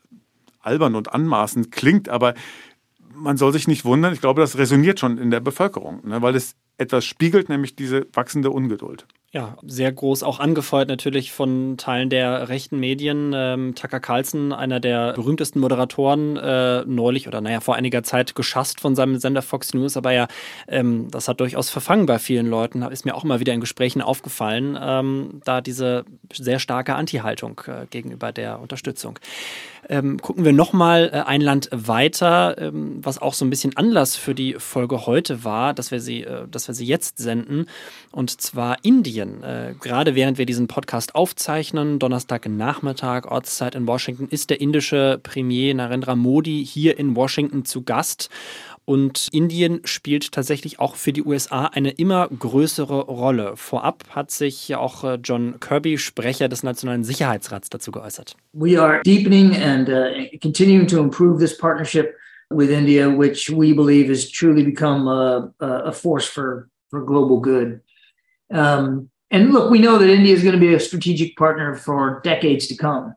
albern 0.60 0.96
und 0.96 1.14
anmaßend 1.14 1.72
klingt, 1.72 2.10
aber 2.10 2.34
man 3.18 3.38
soll 3.38 3.54
sich 3.54 3.68
nicht 3.68 3.86
wundern, 3.86 4.14
ich 4.14 4.22
glaube, 4.22 4.42
das 4.42 4.58
resoniert 4.58 5.00
schon 5.00 5.18
in 5.18 5.32
der 5.32 5.40
Bevölkerung, 5.40 6.08
ne, 6.08 6.22
weil 6.22 6.36
es 6.36 6.56
etwas 6.78 7.06
spiegelt, 7.06 7.50
nämlich 7.50 7.76
diese 7.76 8.06
wachsende 8.14 8.52
Ungeduld. 8.52 9.08
Ja, 9.32 9.58
sehr 9.62 9.92
groß, 9.92 10.24
auch 10.24 10.40
angefeuert 10.40 10.88
natürlich 10.88 11.34
von 11.34 11.76
Teilen 11.78 12.10
der 12.10 12.48
rechten 12.48 12.80
Medien. 12.80 13.34
Ähm, 13.36 13.76
Tucker 13.76 14.00
Carlson, 14.00 14.54
einer 14.54 14.80
der 14.80 15.14
berühmtesten 15.14 15.60
Moderatoren, 15.60 16.38
äh, 16.38 16.86
neulich 16.86 17.28
oder 17.28 17.42
naja, 17.42 17.60
vor 17.60 17.76
einiger 17.76 18.04
Zeit 18.04 18.36
geschasst 18.36 18.80
von 18.80 18.96
seinem 18.96 19.18
Sender 19.18 19.42
Fox 19.42 19.74
News, 19.74 19.98
aber 19.98 20.14
ja, 20.14 20.28
ähm, 20.70 21.10
das 21.12 21.28
hat 21.28 21.42
durchaus 21.42 21.70
verfangen 21.70 22.06
bei 22.06 22.20
vielen 22.20 22.48
Leuten, 22.48 22.84
ist 22.84 23.06
mir 23.06 23.16
auch 23.16 23.26
immer 23.26 23.42
wieder 23.42 23.54
in 23.54 23.60
Gesprächen 23.60 24.02
aufgefallen, 24.02 24.78
ähm, 24.82 25.42
da 25.44 25.60
diese 25.60 26.06
sehr 26.32 26.60
starke 26.60 26.96
Anti-Haltung 26.96 27.60
äh, 27.68 27.86
gegenüber 27.90 28.32
der 28.32 28.62
Unterstützung. 28.62 29.20
Ähm, 29.90 30.20
gucken 30.20 30.44
wir 30.44 30.54
nochmal 30.54 31.10
äh, 31.14 31.20
ein 31.22 31.42
Land 31.42 31.70
weiter, 31.72 32.58
ähm, 32.58 33.00
was 33.02 33.22
auch 33.22 33.34
so 33.34 33.46
ein 33.46 33.50
bisschen 33.50 33.78
Anlass 33.78 34.16
für 34.16 34.36
die 34.36 34.56
Folge 34.56 35.06
heute 35.06 35.44
war, 35.44 35.74
dass 35.74 35.92
wir 35.92 36.02
sie, 36.02 36.24
äh, 36.24 36.48
dass 36.50 36.68
wir 36.68 36.76
sie 36.76 36.86
jetzt 36.86 37.18
senden, 37.18 37.68
und 38.12 38.42
zwar 38.42 38.84
Indien. 38.84 39.44
Äh, 39.44 39.76
gerade 39.80 40.16
während 40.16 40.38
wir 40.38 40.46
diesen 40.46 40.68
Podcast 40.68 41.16
aufzeichnen, 41.16 42.00
Donnerstagnachmittag, 42.00 43.26
Ortszeit 43.26 43.76
in 43.76 43.88
Washington, 43.88 44.28
ist 44.30 44.50
der 44.50 44.60
indische 44.60 45.20
Premier 45.24 45.74
Narendra 45.74 46.16
Modi 46.16 46.66
hier 46.66 47.00
in 47.00 47.16
Washington 47.16 47.64
zu 47.64 47.84
Gast. 47.84 48.30
Und 48.90 49.28
Indien 49.34 49.82
spielt 49.84 50.32
tatsächlich 50.32 50.80
auch 50.80 50.96
für 50.96 51.12
die 51.12 51.22
USA 51.22 51.66
eine 51.66 51.92
immer 51.92 52.30
größere 52.30 53.02
Rolle. 53.02 53.58
Vorab 53.58 54.06
hat 54.12 54.32
sich 54.32 54.70
ja 54.70 54.78
auch 54.78 55.04
äh, 55.04 55.20
John 55.22 55.60
Kirby, 55.60 55.98
Sprecher 55.98 56.48
des 56.48 56.64
Nationalen 56.64 57.04
Sicherheitsrats, 57.04 57.70
dazu 57.70 57.92
geäußert. 57.92 58.38
We 58.54 58.82
are 58.82 59.02
deepening 59.04 59.58
and 59.58 59.90
uh, 59.90 60.38
continuing 60.42 60.88
to 60.88 61.02
improve 61.02 61.38
this 61.38 61.58
partnership 61.58 62.16
with 62.50 62.70
India, 62.70 63.10
which 63.10 63.50
we 63.50 63.74
believe 63.74 64.08
has 64.08 64.32
truly 64.32 64.64
become 64.64 65.10
a, 65.10 65.52
a 65.60 65.92
force 65.92 66.26
for, 66.26 66.70
for 66.90 67.04
global 67.04 67.42
good. 67.42 67.82
Um, 68.54 69.10
and 69.30 69.52
look, 69.52 69.70
we 69.70 69.80
know 69.80 69.98
that 69.98 70.10
India 70.10 70.34
is 70.34 70.44
going 70.44 70.56
to 70.56 70.66
be 70.66 70.74
a 70.74 70.80
strategic 70.80 71.36
partner 71.36 71.76
for 71.76 72.22
decades 72.24 72.68
to 72.68 72.78
come. 72.78 73.14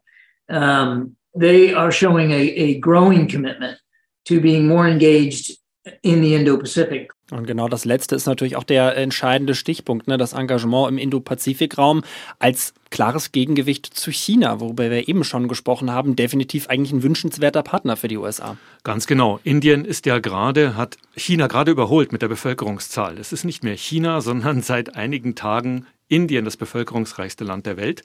Um, 0.49 1.15
they 1.37 1.73
are 1.73 1.93
showing 1.93 2.33
a, 2.33 2.41
a 2.41 2.81
growing 2.81 3.29
commitment 3.29 3.79
to 4.25 4.41
being 4.41 4.67
more 4.67 4.89
engaged 4.89 5.60
in 6.03 6.23
the 6.23 6.35
Indo-Pacific. 6.35 7.13
Und 7.31 7.47
genau 7.47 7.69
das 7.69 7.85
letzte 7.85 8.17
ist 8.17 8.27
natürlich 8.27 8.57
auch 8.57 8.65
der 8.65 8.97
entscheidende 8.97 9.55
Stichpunkt, 9.55 10.09
ne? 10.09 10.19
das 10.19 10.33
Engagement 10.33 10.89
im 10.91 10.99
Indo-Pazifik-Raum 10.99 12.03
als 12.39 12.75
klares 12.91 13.33
Gegengewicht 13.33 13.87
zu 13.87 14.11
China, 14.11 14.61
worüber 14.61 14.91
wir 14.91 15.09
eben 15.09 15.25
schon 15.25 15.49
gesprochen 15.49 15.93
haben, 15.93 16.17
definitiv 16.17 16.69
eigentlich 16.69 16.93
ein 16.93 17.03
wünschenswerter 17.03 17.63
Partner 17.63 17.97
für 17.97 18.09
die 18.09 18.19
USA. 18.19 18.57
Ganz 18.83 19.07
genau. 19.07 19.39
Indien 19.45 19.85
ist 19.85 20.07
ja 20.07 20.19
gerade, 20.19 20.77
hat 20.77 20.99
China 21.17 21.47
gerade 21.47 21.71
überholt 21.71 22.13
mit 22.13 22.23
der 22.23 22.29
Bevölkerungszahl. 22.29 23.17
Es 23.19 23.33
ist 23.33 23.45
nicht 23.45 23.63
mehr 23.63 23.77
China, 23.77 24.21
sondern 24.21 24.61
seit 24.63 24.97
einigen 24.97 25.35
Tagen 25.35 25.87
Indien, 26.09 26.45
das 26.45 26.57
bevölkerungsreichste 26.57 27.45
Land 27.45 27.67
der 27.67 27.77
Welt. 27.77 28.03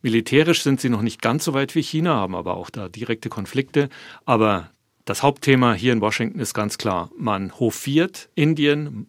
Militärisch 0.00 0.62
sind 0.62 0.80
sie 0.80 0.88
noch 0.88 1.02
nicht 1.02 1.20
ganz 1.20 1.44
so 1.44 1.52
weit 1.52 1.74
wie 1.74 1.82
China, 1.82 2.14
haben 2.14 2.34
aber 2.34 2.56
auch 2.56 2.70
da 2.70 2.88
direkte 2.88 3.28
Konflikte. 3.28 3.90
Aber 4.24 4.70
das 5.04 5.22
Hauptthema 5.22 5.74
hier 5.74 5.92
in 5.92 6.00
Washington 6.00 6.38
ist 6.38 6.54
ganz 6.54 6.78
klar. 6.78 7.10
Man 7.16 7.58
hofiert 7.58 8.28
Indien, 8.34 9.06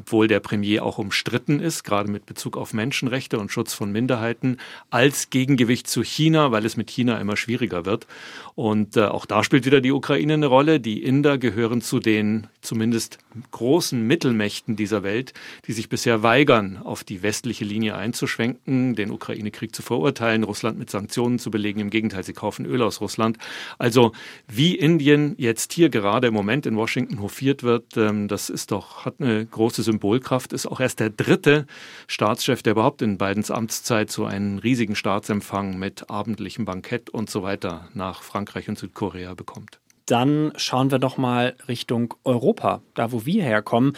obwohl 0.00 0.28
der 0.28 0.40
Premier 0.40 0.82
auch 0.82 0.96
umstritten 0.96 1.60
ist, 1.60 1.84
gerade 1.84 2.10
mit 2.10 2.24
Bezug 2.24 2.56
auf 2.56 2.72
Menschenrechte 2.72 3.38
und 3.38 3.52
Schutz 3.52 3.74
von 3.74 3.92
Minderheiten, 3.92 4.56
als 4.88 5.28
Gegengewicht 5.28 5.88
zu 5.88 6.02
China, 6.02 6.52
weil 6.52 6.64
es 6.64 6.78
mit 6.78 6.88
China 6.88 7.20
immer 7.20 7.36
schwieriger 7.36 7.84
wird. 7.84 8.06
Und 8.54 8.96
äh, 8.96 9.04
auch 9.04 9.26
da 9.26 9.44
spielt 9.44 9.66
wieder 9.66 9.82
die 9.82 9.92
Ukraine 9.92 10.34
eine 10.34 10.46
Rolle. 10.46 10.80
Die 10.80 11.02
Inder 11.02 11.36
gehören 11.36 11.82
zu 11.82 12.00
den 12.00 12.46
zumindest 12.62 13.18
großen 13.50 14.06
Mittelmächten 14.06 14.74
dieser 14.74 15.02
Welt, 15.02 15.34
die 15.66 15.72
sich 15.72 15.90
bisher 15.90 16.22
weigern, 16.22 16.78
auf 16.78 17.04
die 17.04 17.22
westliche 17.22 17.64
Linie 17.64 17.94
einzuschwenken, 17.96 18.94
den 18.94 19.10
Ukraine-Krieg 19.10 19.74
zu 19.74 19.82
verurteilen, 19.82 20.44
Russland 20.44 20.78
mit 20.78 20.90
Sanktionen 20.90 21.38
zu 21.38 21.50
belegen. 21.50 21.80
Im 21.80 21.90
Gegenteil, 21.90 22.24
sie 22.24 22.32
kaufen 22.32 22.64
Öl 22.64 22.80
aus 22.82 23.02
Russland. 23.02 23.36
Also 23.78 24.12
wie 24.48 24.74
Indien 24.74 25.34
jetzt 25.36 25.74
hier 25.74 25.90
gerade 25.90 26.28
im 26.28 26.34
Moment 26.34 26.64
in 26.64 26.76
Washington 26.76 27.20
hofiert 27.20 27.62
wird, 27.62 27.96
ähm, 27.98 28.28
das 28.28 28.48
ist 28.48 28.70
doch, 28.72 29.04
hat 29.04 29.16
eine 29.18 29.44
große 29.44 29.82
Symbolkraft, 29.90 30.52
ist 30.52 30.66
auch 30.66 30.80
erst 30.80 31.00
der 31.00 31.10
dritte 31.10 31.66
Staatschef, 32.06 32.62
der 32.62 32.72
überhaupt 32.72 33.02
in 33.02 33.18
Bidens 33.18 33.50
Amtszeit 33.50 34.10
so 34.10 34.24
einen 34.24 34.58
riesigen 34.58 34.94
Staatsempfang 34.94 35.78
mit 35.78 36.08
abendlichem 36.08 36.64
Bankett 36.64 37.10
und 37.10 37.28
so 37.28 37.42
weiter 37.42 37.88
nach 37.94 38.22
Frankreich 38.22 38.68
und 38.68 38.78
Südkorea 38.78 39.34
bekommt. 39.34 39.80
Dann 40.06 40.52
schauen 40.56 40.90
wir 40.90 40.98
doch 40.98 41.18
mal 41.18 41.54
Richtung 41.68 42.14
Europa, 42.24 42.82
da 42.94 43.12
wo 43.12 43.26
wir 43.26 43.42
herkommen 43.42 43.92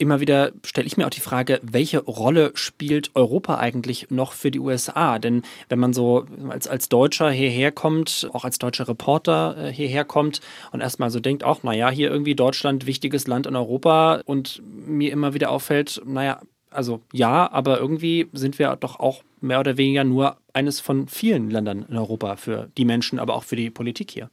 immer 0.00 0.20
wieder 0.20 0.52
stelle 0.64 0.86
ich 0.86 0.96
mir 0.96 1.06
auch 1.06 1.10
die 1.10 1.20
Frage, 1.20 1.60
welche 1.62 1.98
Rolle 2.00 2.52
spielt 2.54 3.10
Europa 3.14 3.58
eigentlich 3.58 4.10
noch 4.10 4.32
für 4.32 4.50
die 4.50 4.58
USA? 4.58 5.18
Denn 5.18 5.42
wenn 5.68 5.78
man 5.78 5.92
so 5.92 6.26
als, 6.48 6.66
als 6.66 6.88
Deutscher 6.88 7.30
hierher 7.30 7.70
kommt, 7.70 8.28
auch 8.32 8.44
als 8.44 8.58
deutscher 8.58 8.88
Reporter 8.88 9.56
äh, 9.58 9.72
hierher 9.72 10.04
kommt 10.04 10.40
und 10.72 10.80
erstmal 10.80 11.10
so 11.10 11.20
denkt, 11.20 11.44
auch, 11.44 11.62
naja, 11.62 11.90
hier 11.90 12.10
irgendwie 12.10 12.34
Deutschland, 12.34 12.86
wichtiges 12.86 13.26
Land 13.26 13.46
in 13.46 13.56
Europa 13.56 14.22
und 14.24 14.62
mir 14.64 15.12
immer 15.12 15.34
wieder 15.34 15.50
auffällt, 15.50 16.00
naja, 16.04 16.40
also 16.70 17.00
ja, 17.12 17.50
aber 17.50 17.78
irgendwie 17.78 18.28
sind 18.32 18.58
wir 18.58 18.74
doch 18.76 19.00
auch 19.00 19.22
mehr 19.40 19.60
oder 19.60 19.76
weniger 19.76 20.04
nur 20.04 20.36
eines 20.52 20.80
von 20.80 21.08
vielen 21.08 21.50
Ländern 21.50 21.84
in 21.88 21.96
Europa 21.96 22.36
für 22.36 22.70
die 22.76 22.84
Menschen, 22.84 23.18
aber 23.18 23.34
auch 23.34 23.44
für 23.44 23.56
die 23.56 23.70
Politik 23.70 24.10
hier. 24.10 24.30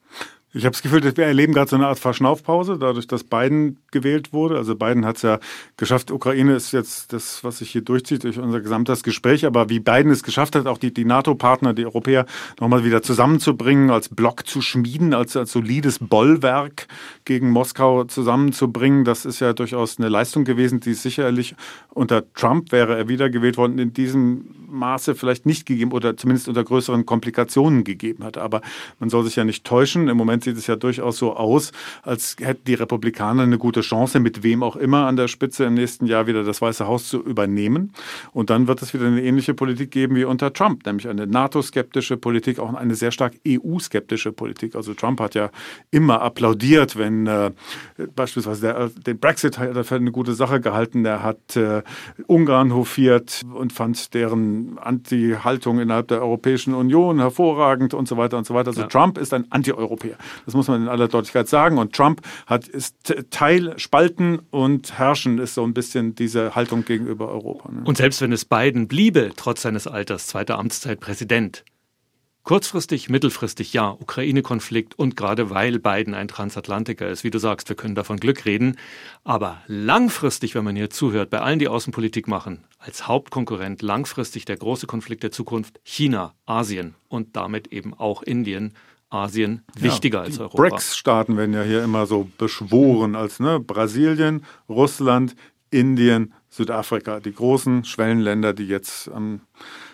Ich 0.54 0.64
habe 0.64 0.72
das 0.72 0.82
Gefühl, 0.82 1.04
wir 1.04 1.26
erleben 1.26 1.54
gerade 1.54 1.70
so 1.70 1.76
eine 1.76 1.88
Art 1.88 2.00
Verschnaufpause, 2.00 2.78
dadurch, 2.80 3.06
dass 3.06 3.26
Biden 3.26 3.80
gewählt 3.92 4.32
wurde. 4.32 4.56
Also 4.56 4.76
Biden 4.76 5.06
hat 5.06 5.18
es 5.18 5.22
ja 5.22 5.40
geschafft. 5.76 6.10
Ukraine 6.10 6.56
ist 6.56 6.72
jetzt 6.72 7.12
das, 7.12 7.44
was 7.44 7.58
sich 7.58 7.72
hier 7.72 7.82
durchzieht 7.82 8.24
durch 8.24 8.40
unser 8.40 8.62
gesamtes 8.62 9.04
Gespräch. 9.04 9.46
Aber 9.46 9.70
wie 9.70 9.82
Biden 9.82 10.10
es 10.10 10.24
geschafft 10.24 10.56
hat, 10.56 10.66
auch 10.66 10.78
die, 10.78 10.94
die 10.94 11.04
NATO-Partner, 11.04 11.74
die 11.74 11.86
Europäer 11.86 12.26
nochmal 12.62 12.86
wieder 12.86 13.02
zusammenzubringen, 13.02 13.90
als 13.90 14.08
Block 14.08 14.48
zu 14.48 14.62
schmieden, 14.62 15.14
als, 15.14 15.36
als 15.36 15.52
solides 15.52 16.00
Bollwerk 16.00 16.88
gegen 17.26 17.50
Moskau 17.50 18.06
zusammenzubringen, 18.06 19.04
das 19.04 19.26
ist 19.26 19.42
ja 19.42 19.52
durchaus 19.52 20.00
eine 20.00 20.08
Leistung 20.08 20.46
gewesen, 20.46 20.80
die 20.80 20.94
sicherlich 20.94 21.56
unter 21.90 22.24
Trump 22.34 22.72
wäre 22.72 22.98
er 22.98 23.10
wiedergewählt 23.10 23.58
worden, 23.58 23.80
in 23.80 23.92
diesem 23.92 24.46
Maße 24.70 25.16
vielleicht 25.16 25.46
nicht 25.46 25.66
gegeben 25.66 25.92
oder 25.92 26.16
zumindest 26.16 26.48
unter 26.48 26.64
größeren 26.64 27.06
Komplikationen 27.06 27.84
gegeben 27.84 28.24
hat. 28.24 28.38
Aber 28.38 28.62
man 29.00 29.10
soll 29.10 29.24
sich 29.24 29.36
ja 29.36 29.44
nicht 29.44 29.66
täuschen. 29.66 30.08
Im 30.08 30.18
Moment 30.18 30.37
sieht 30.42 30.58
es 30.58 30.68
ja 30.68 30.76
durchaus 30.76 31.18
so 31.18 31.36
aus, 31.36 31.72
als 32.04 32.36
hätten 32.40 32.66
die 32.66 32.74
Republikaner 32.74 33.44
eine 33.44 33.58
gute 33.58 33.82
Chance, 33.82 34.20
mit 34.20 34.44
wem 34.44 34.64
auch 34.64 34.76
immer 34.76 35.08
an 35.08 35.16
der 35.16 35.28
Spitze 35.28 35.66
im 35.66 35.74
nächsten 35.74 36.06
Jahr 36.06 36.28
wieder 36.28 36.44
das 36.44 36.62
Weiße 36.62 36.88
Haus 36.88 37.10
zu 37.10 37.22
übernehmen. 37.24 37.94
Und 38.34 38.50
dann 38.50 38.68
wird 38.68 38.82
es 38.82 38.94
wieder 38.94 39.08
eine 39.08 39.22
ähnliche 39.24 39.54
Politik 39.54 39.92
geben 39.92 40.16
wie 40.16 40.24
unter 40.24 40.54
Trump, 40.54 40.86
nämlich 40.86 41.08
eine 41.08 41.28
NATO-skeptische 41.28 42.18
Politik, 42.18 42.60
auch 42.60 42.74
eine 42.74 42.96
sehr 42.96 43.12
stark 43.12 43.34
EU-skeptische 43.48 44.32
Politik. 44.32 44.76
Also 44.76 44.94
Trump 44.94 45.20
hat 45.20 45.36
ja 45.36 45.50
immer 45.92 46.22
applaudiert, 46.22 46.98
wenn 46.98 47.28
äh, 47.28 47.52
beispielsweise 48.16 48.62
der, 48.62 48.90
den 48.90 49.20
Brexit 49.20 49.58
hat 49.58 49.76
er 49.76 49.84
für 49.84 49.96
eine 49.96 50.12
gute 50.12 50.34
Sache 50.34 50.60
gehalten. 50.60 51.06
Er 51.06 51.24
hat 51.24 51.56
äh, 51.56 51.84
Ungarn 52.28 52.74
hofiert 52.74 53.42
und 53.54 53.74
fand 53.74 54.14
deren 54.14 54.78
Anti-Haltung 54.78 55.80
innerhalb 55.80 56.08
der 56.08 56.22
Europäischen 56.22 56.74
Union 56.74 57.20
hervorragend 57.20 57.94
und 57.94 58.08
so 58.08 58.18
weiter 58.18 58.38
und 58.38 58.46
so 58.46 58.54
weiter. 58.54 58.70
Also 58.70 58.82
ja. 58.82 58.88
Trump 58.88 59.18
ist 59.18 59.34
ein 59.34 59.46
Anti-Europäer. 59.50 60.18
Das 60.46 60.54
muss 60.54 60.68
man 60.68 60.84
in 60.84 60.88
aller 60.88 61.08
Deutlichkeit 61.08 61.48
sagen. 61.48 61.78
Und 61.78 61.94
Trump 61.94 62.22
hat 62.46 62.68
ist 62.68 63.16
Teil 63.30 63.78
Spalten 63.78 64.40
und 64.52 64.98
Herrschen 64.98 65.40
ist 65.40 65.56
so 65.56 65.64
ein 65.64 65.74
bisschen 65.74 66.16
diese 66.16 66.56
Haltung 66.56 66.86
gegenüber 66.86 67.30
Europa. 67.30 67.72
Ne? 67.72 67.82
Und 67.86 67.98
selbst 67.98 68.22
wenn 68.22 68.32
es 68.32 68.46
Biden 68.46 68.88
bliebe, 68.88 69.32
trotz 69.36 69.62
seines 69.62 69.88
Alters, 69.88 70.28
zweite 70.28 70.56
Amtszeit 70.56 71.00
Präsident, 71.00 71.64
Kurzfristig, 72.48 73.10
mittelfristig 73.10 73.74
ja, 73.74 73.92
Ukraine-Konflikt 73.92 74.98
und 74.98 75.18
gerade 75.18 75.50
weil 75.50 75.80
Biden 75.80 76.14
ein 76.14 76.30
Transatlantiker 76.30 77.10
ist, 77.10 77.26
wie 77.26 77.30
du 77.30 77.40
sagst, 77.40 77.68
wir 77.68 77.76
können 77.76 77.94
davon 77.94 78.22
Glück 78.22 78.46
reden. 78.46 78.78
Aber 79.26 79.62
langfristig, 79.68 80.56
wenn 80.56 80.64
man 80.64 80.78
hier 80.78 80.90
zuhört, 80.90 81.30
bei 81.30 81.42
allen, 81.42 81.60
die 81.60 81.68
Außenpolitik 81.68 82.30
machen, 82.30 82.64
als 82.80 83.06
Hauptkonkurrent 83.06 83.82
langfristig 83.82 84.46
der 84.46 84.56
große 84.56 84.88
Konflikt 84.88 85.24
der 85.24 85.32
Zukunft 85.32 85.82
China, 85.84 86.36
Asien 86.46 86.96
und 87.10 87.36
damit 87.36 87.74
eben 87.74 87.94
auch 87.94 88.24
Indien 88.24 88.76
Asien 89.10 89.64
wichtiger 89.78 90.20
ja, 90.20 90.26
als 90.26 90.40
Europa. 90.40 90.58
BRICS-Staaten 90.58 91.38
werden 91.38 91.54
ja 91.54 91.64
hier 91.64 91.84
immer 91.84 92.06
so 92.06 92.30
beschworen 92.38 93.16
als 93.16 93.40
ne, 93.40 93.60
Brasilien, 93.60 94.44
Russland, 94.68 95.36
Indien, 95.70 96.34
Südafrika, 96.50 97.20
die 97.20 97.34
großen 97.34 97.86
Schwellenländer, 97.86 98.54
die 98.54 98.68
jetzt 98.68 99.10
ähm, 99.16 99.42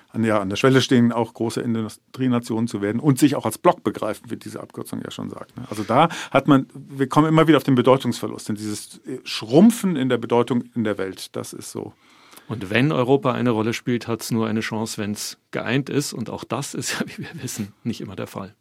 an, 0.09 0.23
ja, 0.23 0.39
an 0.39 0.49
der 0.49 0.55
Schwelle 0.55 0.81
stehen, 0.81 1.11
auch 1.11 1.33
große 1.33 1.61
Industrienationen 1.61 2.67
zu 2.67 2.81
werden 2.81 2.99
und 2.99 3.19
sich 3.19 3.35
auch 3.35 3.45
als 3.45 3.57
Block 3.57 3.83
begreifen, 3.83 4.29
wie 4.29 4.37
diese 4.37 4.61
Abkürzung 4.61 5.01
ja 5.03 5.11
schon 5.11 5.29
sagt. 5.29 5.57
Ne. 5.57 5.63
Also 5.69 5.83
da 5.83 6.09
hat 6.31 6.47
man, 6.47 6.67
wir 6.73 7.07
kommen 7.07 7.27
immer 7.27 7.47
wieder 7.47 7.57
auf 7.57 7.63
den 7.63 7.75
Bedeutungsverlust, 7.75 8.49
denn 8.49 8.55
dieses 8.55 9.01
Schrumpfen 9.23 9.95
in 9.95 10.09
der 10.09 10.17
Bedeutung 10.17 10.63
in 10.75 10.83
der 10.83 10.97
Welt, 10.97 11.35
das 11.35 11.53
ist 11.53 11.71
so. 11.71 11.93
Und 12.47 12.69
wenn 12.69 12.91
Europa 12.91 13.31
eine 13.31 13.51
Rolle 13.51 13.73
spielt, 13.73 14.07
hat 14.07 14.21
es 14.21 14.31
nur 14.31 14.47
eine 14.47 14.59
Chance, 14.59 15.01
wenn 15.01 15.11
es 15.11 15.37
geeint 15.51 15.89
ist. 15.89 16.13
Und 16.13 16.29
auch 16.29 16.43
das 16.43 16.73
ist 16.73 16.99
ja, 16.99 17.05
wie 17.07 17.23
wir 17.23 17.41
wissen, 17.41 17.73
nicht 17.83 18.01
immer 18.01 18.15
der 18.15 18.27
Fall. 18.27 18.53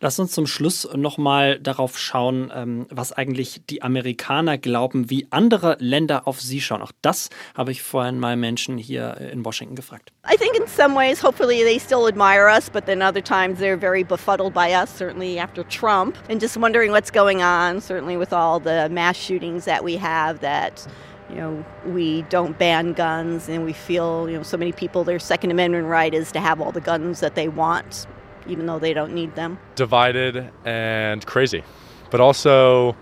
Lass 0.00 0.18
uns 0.18 0.32
zum 0.32 0.46
Schluss 0.46 0.86
nochmal 0.94 1.58
darauf 1.58 1.98
schauen, 1.98 2.52
ähm, 2.54 2.86
was 2.90 3.12
eigentlich 3.12 3.62
die 3.70 3.82
Amerikaner 3.82 4.58
glauben, 4.58 5.08
wie 5.10 5.26
andere 5.30 5.76
Länder 5.80 6.28
auf 6.28 6.40
sie 6.40 6.60
schauen. 6.60 6.82
Auch 6.82 6.92
das 7.00 7.30
habe 7.56 7.72
ich 7.72 7.82
vorhin 7.82 8.20
mal 8.20 8.36
Menschen 8.36 8.76
hier 8.76 9.16
in 9.32 9.44
Washington 9.44 9.74
gefragt. 9.74 10.12
I 10.30 10.36
think 10.36 10.54
in 10.54 10.66
some 10.66 10.94
ways, 10.94 11.22
hopefully 11.22 11.62
they 11.62 11.78
still 11.78 12.06
admire 12.06 12.46
us, 12.46 12.68
but 12.68 12.84
then 12.84 13.00
other 13.00 13.22
times 13.22 13.58
they're 13.58 13.78
very 13.78 14.04
befuddled 14.04 14.52
by 14.52 14.72
us, 14.74 14.94
certainly 14.94 15.38
after 15.38 15.64
Trump, 15.64 16.16
and 16.28 16.42
just 16.42 16.58
wondering 16.58 16.92
what's 16.92 17.10
going 17.10 17.42
on, 17.42 17.80
certainly 17.80 18.18
with 18.18 18.34
all 18.34 18.60
the 18.60 18.88
mass 18.90 19.16
shootings 19.16 19.64
that 19.64 19.82
we 19.82 19.96
have 19.96 20.40
that 20.40 20.86
you 21.28 21.36
know, 21.36 21.64
we 21.86 22.22
don't 22.22 22.56
ban 22.56 22.92
guns 22.92 23.48
and 23.48 23.64
we 23.64 23.72
feel, 23.72 24.30
you 24.30 24.36
know, 24.36 24.44
so 24.44 24.56
many 24.56 24.70
people, 24.70 25.02
their 25.02 25.18
Second 25.18 25.50
Amendment 25.50 25.86
right 25.88 26.14
is 26.14 26.30
to 26.32 26.38
have 26.38 26.60
all 26.60 26.70
the 26.70 26.80
guns 26.80 27.18
that 27.18 27.34
they 27.34 27.48
want 27.48 28.06
even 28.48 28.66
though 28.66 28.78
they 28.78 28.92
don't 28.92 29.12
need 29.12 29.34
them. 29.34 29.58
Divided 29.74 30.50
and 30.64 31.24
crazy, 31.26 31.62
but 32.10 32.20
also 32.20 32.96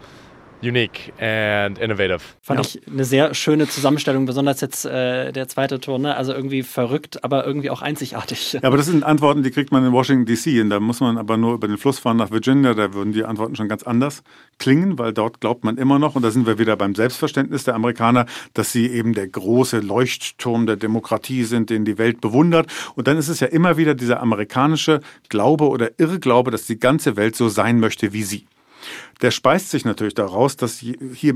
unique 0.64 1.12
and 1.20 1.79
innovative. 1.79 2.20
Fand 2.42 2.61
ja. 2.61 2.66
ich 2.66 2.88
eine 2.88 3.05
sehr 3.05 3.35
schöne 3.35 3.68
Zusammenstellung, 3.68 4.27
besonders 4.27 4.61
jetzt 4.61 4.85
äh, 4.85 5.33
der 5.33 5.48
zweite 5.48 5.81
Ton. 5.81 6.03
Ne? 6.03 6.16
Also 6.16 6.33
irgendwie 6.33 6.62
verrückt, 6.62 7.22
aber 7.22 7.46
irgendwie 7.46 7.70
auch 7.70 7.83
einzigartig. 7.83 8.55
Ja, 8.55 8.64
aber 8.64 8.77
das 8.77 8.87
sind 8.87 9.05
Antworten, 9.05 9.42
die 9.42 9.50
kriegt 9.50 9.72
man 9.72 9.85
in 9.85 9.92
Washington 9.92 10.27
DC. 10.27 10.61
Und 10.62 10.70
da 10.70 10.81
muss 10.81 11.00
man 11.00 11.18
aber 11.18 11.37
nur 11.37 11.55
über 11.55 11.68
den 11.68 11.79
Fluss 11.79 11.98
fahren 11.98 12.16
nach 12.16 12.31
Virginia. 12.31 12.74
Da 12.74 12.94
würden 12.94 13.12
die 13.12 13.24
Antworten 13.24 13.57
schon 13.57 13.68
ganz 13.68 13.83
anders 13.83 14.22
klingen, 14.59 14.98
weil 14.98 15.12
dort 15.12 15.40
glaubt 15.40 15.64
man 15.64 15.77
immer 15.77 15.98
noch, 15.98 16.14
und 16.14 16.22
da 16.22 16.31
sind 16.31 16.46
wir 16.46 16.59
wieder 16.59 16.77
beim 16.77 16.94
Selbstverständnis 16.94 17.64
der 17.64 17.74
Amerikaner, 17.74 18.27
dass 18.55 18.72
sie 18.72 18.88
eben 18.88 19.12
der 19.12 19.29
große 19.29 19.81
Leuchtturm 19.81 20.66
der 20.66 20.77
Demokratie 20.77 21.44
sind, 21.44 21.70
den 21.70 21.85
die 21.85 21.98
Welt 21.98 22.20
bewundert. 22.20 22.66
Und 22.94 23.09
dann 23.09 23.18
ist 23.18 23.29
es 23.29 23.40
ja 23.40 23.48
immer 23.48 23.77
wieder 23.77 23.94
dieser 23.94 24.20
amerikanische 24.20 25.00
Glaube 25.29 25.68
oder 25.68 25.90
Irrglaube, 25.98 26.50
dass 26.50 26.66
die 26.66 26.79
ganze 26.79 27.16
Welt 27.16 27.37
so 27.37 27.48
sein 27.48 27.81
möchte 27.81 28.12
wie 28.12 28.22
sie 28.22 28.46
der 29.23 29.31
speist 29.31 29.70
sich 29.70 29.85
natürlich 29.85 30.14
daraus, 30.14 30.57
dass 30.57 30.79
hier 30.79 31.35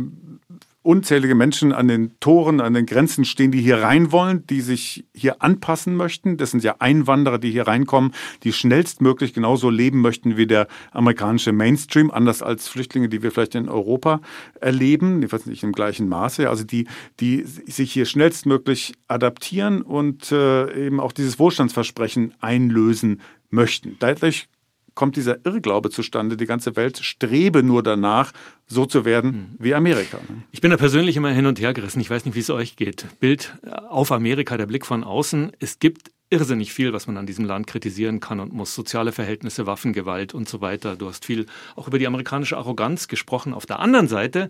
unzählige 0.88 1.34
Menschen 1.34 1.74
an 1.74 1.86
den 1.86 2.18
Toren, 2.18 2.62
an 2.62 2.72
den 2.72 2.86
Grenzen 2.86 3.26
stehen, 3.26 3.50
die 3.50 3.60
hier 3.60 3.82
rein 3.82 4.10
wollen, 4.10 4.46
die 4.46 4.62
sich 4.62 5.04
hier 5.12 5.42
anpassen 5.42 5.94
möchten. 5.94 6.38
Das 6.38 6.52
sind 6.52 6.64
ja 6.64 6.76
Einwanderer, 6.78 7.38
die 7.38 7.50
hier 7.50 7.66
reinkommen, 7.66 8.14
die 8.42 8.54
schnellstmöglich 8.54 9.34
genauso 9.34 9.68
leben 9.68 10.00
möchten 10.00 10.38
wie 10.38 10.46
der 10.46 10.66
amerikanische 10.92 11.52
Mainstream, 11.52 12.10
anders 12.10 12.42
als 12.42 12.68
Flüchtlinge, 12.68 13.10
die 13.10 13.22
wir 13.22 13.32
vielleicht 13.32 13.54
in 13.54 13.68
Europa 13.68 14.22
erleben, 14.62 15.16
jedenfalls 15.16 15.44
nicht 15.44 15.62
im 15.62 15.72
gleichen 15.72 16.08
Maße. 16.08 16.48
Also 16.48 16.64
die, 16.64 16.86
die 17.20 17.42
sich 17.44 17.92
hier 17.92 18.06
schnellstmöglich 18.06 18.94
adaptieren 19.08 19.82
und 19.82 20.32
äh, 20.32 20.86
eben 20.86 21.00
auch 21.00 21.12
dieses 21.12 21.38
Wohlstandsversprechen 21.38 22.32
einlösen 22.40 23.20
möchten. 23.50 23.96
Dadurch 23.98 24.48
kommt 24.98 25.14
dieser 25.14 25.46
Irrglaube 25.46 25.90
zustande, 25.90 26.36
die 26.36 26.44
ganze 26.44 26.74
Welt 26.74 26.98
strebe 26.98 27.62
nur 27.62 27.84
danach, 27.84 28.32
so 28.66 28.84
zu 28.84 29.04
werden 29.04 29.32
hm. 29.32 29.46
wie 29.60 29.72
Amerika. 29.72 30.18
Ne? 30.28 30.42
Ich 30.50 30.60
bin 30.60 30.72
da 30.72 30.76
persönlich 30.76 31.16
immer 31.16 31.30
hin 31.30 31.46
und 31.46 31.60
her 31.60 31.72
gerissen. 31.72 32.00
Ich 32.00 32.10
weiß 32.10 32.24
nicht, 32.24 32.34
wie 32.34 32.40
es 32.40 32.50
euch 32.50 32.74
geht. 32.74 33.06
Bild 33.20 33.56
auf 33.90 34.10
Amerika, 34.10 34.56
der 34.56 34.66
Blick 34.66 34.84
von 34.84 35.04
außen. 35.04 35.52
Es 35.60 35.78
gibt 35.78 36.10
irrsinnig 36.30 36.72
viel, 36.72 36.92
was 36.92 37.06
man 37.06 37.16
an 37.16 37.26
diesem 37.26 37.44
Land 37.44 37.68
kritisieren 37.68 38.18
kann 38.18 38.40
und 38.40 38.52
muss. 38.52 38.74
Soziale 38.74 39.12
Verhältnisse, 39.12 39.68
Waffengewalt 39.68 40.34
und 40.34 40.48
so 40.48 40.60
weiter. 40.60 40.96
Du 40.96 41.06
hast 41.06 41.24
viel 41.24 41.46
auch 41.76 41.86
über 41.86 42.00
die 42.00 42.08
amerikanische 42.08 42.56
Arroganz 42.56 43.06
gesprochen. 43.06 43.54
Auf 43.54 43.66
der 43.66 43.78
anderen 43.78 44.08
Seite 44.08 44.48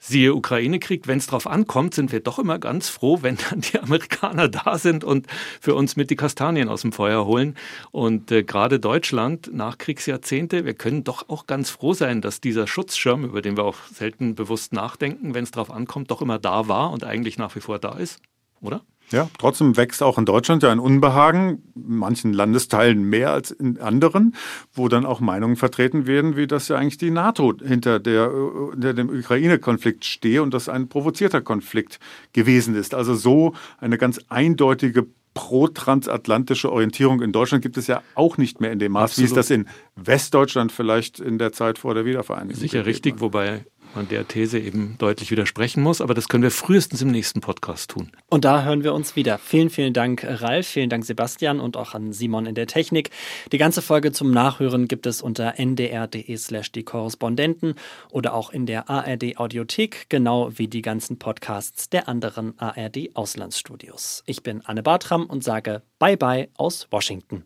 Siehe 0.00 0.32
Ukraine-Krieg, 0.32 1.08
wenn 1.08 1.18
es 1.18 1.26
drauf 1.26 1.48
ankommt, 1.48 1.92
sind 1.92 2.12
wir 2.12 2.20
doch 2.20 2.38
immer 2.38 2.60
ganz 2.60 2.88
froh, 2.88 3.18
wenn 3.22 3.36
dann 3.50 3.60
die 3.60 3.80
Amerikaner 3.80 4.48
da 4.48 4.78
sind 4.78 5.02
und 5.02 5.26
für 5.60 5.74
uns 5.74 5.96
mit 5.96 6.10
die 6.10 6.16
Kastanien 6.16 6.68
aus 6.68 6.82
dem 6.82 6.92
Feuer 6.92 7.26
holen. 7.26 7.56
Und 7.90 8.30
äh, 8.30 8.44
gerade 8.44 8.78
Deutschland, 8.78 9.52
Nachkriegsjahrzehnte, 9.52 10.64
wir 10.64 10.74
können 10.74 11.02
doch 11.02 11.28
auch 11.28 11.46
ganz 11.46 11.70
froh 11.70 11.94
sein, 11.94 12.20
dass 12.20 12.40
dieser 12.40 12.68
Schutzschirm, 12.68 13.24
über 13.24 13.42
den 13.42 13.56
wir 13.56 13.64
auch 13.64 13.78
selten 13.92 14.36
bewusst 14.36 14.72
nachdenken, 14.72 15.34
wenn 15.34 15.44
es 15.44 15.50
drauf 15.50 15.70
ankommt, 15.70 16.10
doch 16.12 16.22
immer 16.22 16.38
da 16.38 16.68
war 16.68 16.92
und 16.92 17.02
eigentlich 17.02 17.36
nach 17.36 17.56
wie 17.56 17.60
vor 17.60 17.80
da 17.80 17.96
ist, 17.96 18.20
oder? 18.60 18.82
Ja, 19.10 19.28
trotzdem 19.38 19.76
wächst 19.76 20.02
auch 20.02 20.18
in 20.18 20.24
Deutschland 20.24 20.62
ja 20.62 20.70
ein 20.70 20.78
Unbehagen, 20.78 21.62
in 21.74 21.96
manchen 21.96 22.32
Landesteilen 22.32 23.02
mehr 23.02 23.32
als 23.32 23.50
in 23.50 23.80
anderen, 23.80 24.34
wo 24.72 24.88
dann 24.88 25.06
auch 25.06 25.20
Meinungen 25.20 25.56
vertreten 25.56 26.06
werden, 26.06 26.36
wie 26.36 26.46
das 26.46 26.68
ja 26.68 26.76
eigentlich 26.76 26.98
die 26.98 27.10
NATO 27.10 27.54
hinter, 27.64 28.00
der, 28.00 28.30
hinter 28.72 28.94
dem 28.94 29.08
Ukraine-Konflikt 29.08 30.04
stehe 30.04 30.42
und 30.42 30.52
das 30.52 30.68
ein 30.68 30.88
provozierter 30.88 31.40
Konflikt 31.40 31.98
gewesen 32.32 32.74
ist. 32.74 32.94
Also 32.94 33.14
so 33.14 33.54
eine 33.78 33.98
ganz 33.98 34.20
eindeutige 34.28 35.06
pro-transatlantische 35.34 36.72
Orientierung 36.72 37.22
in 37.22 37.30
Deutschland 37.30 37.62
gibt 37.62 37.76
es 37.76 37.86
ja 37.86 38.02
auch 38.16 38.38
nicht 38.38 38.60
mehr 38.60 38.72
in 38.72 38.80
dem 38.80 38.92
Maß, 38.92 39.12
Absolut. 39.12 39.30
wie 39.30 39.30
es 39.30 39.34
das 39.34 39.50
in 39.50 39.68
Westdeutschland 39.94 40.72
vielleicht 40.72 41.20
in 41.20 41.38
der 41.38 41.52
Zeit 41.52 41.78
vor 41.78 41.94
der 41.94 42.04
Wiedervereinigung 42.04 42.60
Sicher 42.60 42.86
richtig, 42.86 43.20
wobei 43.20 43.64
man 43.94 44.08
der 44.08 44.26
These 44.26 44.58
eben 44.58 44.96
deutlich 44.98 45.30
widersprechen 45.30 45.82
muss. 45.82 46.00
Aber 46.00 46.14
das 46.14 46.28
können 46.28 46.42
wir 46.42 46.50
frühestens 46.50 47.02
im 47.02 47.10
nächsten 47.10 47.40
Podcast 47.40 47.90
tun. 47.90 48.10
Und 48.28 48.44
da 48.44 48.64
hören 48.64 48.84
wir 48.84 48.94
uns 48.94 49.16
wieder. 49.16 49.38
Vielen, 49.38 49.70
vielen 49.70 49.92
Dank, 49.92 50.24
Ralf. 50.24 50.66
Vielen 50.66 50.90
Dank, 50.90 51.04
Sebastian 51.04 51.60
und 51.60 51.76
auch 51.76 51.94
an 51.94 52.12
Simon 52.12 52.46
in 52.46 52.54
der 52.54 52.66
Technik. 52.66 53.10
Die 53.52 53.58
ganze 53.58 53.82
Folge 53.82 54.12
zum 54.12 54.30
Nachhören 54.30 54.88
gibt 54.88 55.06
es 55.06 55.22
unter 55.22 55.58
ndr.de 55.58 56.36
slash 56.36 56.72
die 56.72 56.82
Korrespondenten 56.82 57.74
oder 58.10 58.34
auch 58.34 58.50
in 58.50 58.66
der 58.66 58.88
ARD 58.90 59.38
Audiothek, 59.38 60.06
genau 60.08 60.50
wie 60.56 60.68
die 60.68 60.82
ganzen 60.82 61.18
Podcasts 61.18 61.88
der 61.88 62.08
anderen 62.08 62.58
ARD 62.58 63.10
Auslandsstudios. 63.14 64.22
Ich 64.26 64.42
bin 64.42 64.62
Anne 64.64 64.82
Bartram 64.82 65.26
und 65.26 65.44
sage 65.44 65.82
Bye 65.98 66.16
bye 66.16 66.48
aus 66.56 66.86
Washington. 66.90 67.44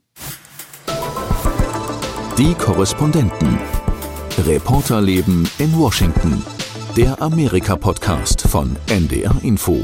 Die 2.39 2.55
Korrespondenten. 2.55 3.72
Reporterleben 4.39 5.49
in 5.59 5.79
Washington. 5.79 6.43
Der 6.97 7.21
Amerika-Podcast 7.21 8.41
von 8.49 8.77
NDR 8.89 9.35
Info. 9.43 9.79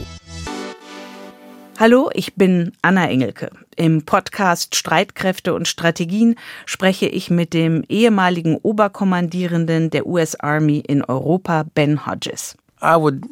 Hallo, 1.79 2.11
ich 2.15 2.35
bin 2.35 2.73
Anna 2.83 3.09
Engelke. 3.09 3.51
Im 3.77 4.05
Podcast 4.05 4.75
Streitkräfte 4.75 5.55
und 5.55 5.69
Strategien 5.69 6.35
spreche 6.65 7.07
ich 7.07 7.31
mit 7.31 7.53
dem 7.53 7.85
ehemaligen 7.89 8.57
Oberkommandierenden 8.57 9.91
der 9.91 10.07
US 10.07 10.35
Army 10.35 10.79
in 10.79 11.05
Europa, 11.05 11.65
Ben 11.75 12.07
Hodges. 12.07 12.57
I 12.83 12.97
would 12.97 13.23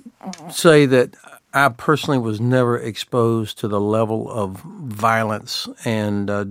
say 0.51 0.87
that 0.87 1.17
I 1.55 1.71
personally 1.71 2.23
was 2.23 2.41
never 2.41 2.79
exposed 2.81 3.59
to 3.61 3.69
the 3.69 3.81
level 3.81 4.29
of 4.29 4.63
violence 4.81 5.69
and 5.85 6.31
uh, 6.31 6.45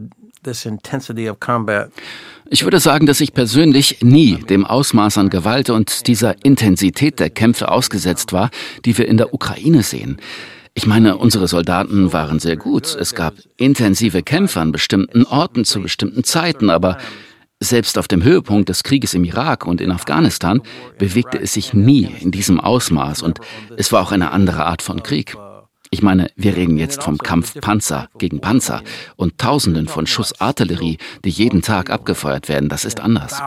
this 0.43 0.65
intensity 0.65 1.27
of 1.27 1.39
combat. 1.39 1.91
Ich 2.49 2.63
würde 2.63 2.79
sagen, 2.79 3.07
dass 3.07 3.21
ich 3.21 3.33
persönlich 3.33 3.97
nie 4.01 4.35
dem 4.35 4.65
Ausmaß 4.65 5.17
an 5.17 5.29
Gewalt 5.29 5.71
und 5.71 6.07
dieser 6.07 6.35
Intensität 6.43 7.19
der 7.19 7.31
Kämpfe 7.31 7.69
ausgesetzt 7.69 8.33
war, 8.33 8.51
die 8.85 8.97
wir 8.97 9.07
in 9.07 9.17
der 9.17 9.33
Ukraine 9.33 9.81
sehen. 9.81 10.17
Ich 10.75 10.85
meine, 10.85 11.17
unsere 11.17 11.47
Soldaten 11.47 12.13
waren 12.13 12.39
sehr 12.39 12.57
gut. 12.57 12.95
Es 12.99 13.15
gab 13.15 13.33
intensive 13.57 14.21
Kämpfe 14.21 14.59
an 14.59 14.71
bestimmten 14.71 15.23
Orten 15.23 15.65
zu 15.65 15.81
bestimmten 15.81 16.23
Zeiten, 16.23 16.69
aber 16.69 16.97
selbst 17.59 17.97
auf 17.97 18.07
dem 18.07 18.23
Höhepunkt 18.23 18.69
des 18.69 18.83
Krieges 18.83 19.13
im 19.13 19.23
Irak 19.23 19.65
und 19.65 19.81
in 19.81 19.91
Afghanistan 19.91 20.61
bewegte 20.99 21.39
es 21.39 21.53
sich 21.53 21.73
nie 21.73 22.09
in 22.19 22.31
diesem 22.31 22.59
Ausmaß 22.59 23.21
und 23.23 23.39
es 23.77 23.91
war 23.91 24.03
auch 24.03 24.11
eine 24.11 24.31
andere 24.31 24.65
Art 24.65 24.81
von 24.81 25.01
Krieg. 25.01 25.35
Ich 25.91 26.01
meine, 26.01 26.29
wir 26.35 26.55
reden 26.55 26.77
jetzt 26.77 27.03
vom 27.03 27.17
Kampf 27.17 27.59
Panzer 27.61 28.09
gegen 28.17 28.41
Panzer 28.41 28.81
und 29.15 29.37
Tausenden 29.37 29.87
von 29.87 30.07
Schuss 30.07 30.39
Artillerie, 30.41 30.97
die 31.23 31.29
jeden 31.29 31.61
Tag 31.61 31.89
abgefeuert 31.89 32.49
werden. 32.49 32.69
Das 32.69 32.85
ist 32.85 32.99
anders. 32.99 33.39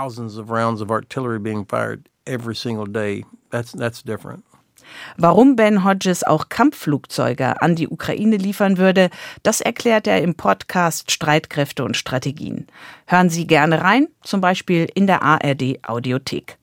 Warum 5.16 5.56
Ben 5.56 5.84
Hodges 5.84 6.24
auch 6.24 6.48
Kampfflugzeuge 6.48 7.60
an 7.60 7.76
die 7.76 7.88
Ukraine 7.88 8.36
liefern 8.36 8.78
würde, 8.78 9.10
das 9.42 9.60
erklärt 9.60 10.06
er 10.06 10.22
im 10.22 10.34
Podcast 10.34 11.10
Streitkräfte 11.10 11.84
und 11.84 11.96
Strategien. 11.96 12.66
Hören 13.06 13.30
Sie 13.30 13.46
gerne 13.46 13.82
rein, 13.82 14.08
zum 14.22 14.40
Beispiel 14.40 14.88
in 14.94 15.06
der 15.06 15.22
ARD 15.22 15.80
Audiothek. 15.82 16.58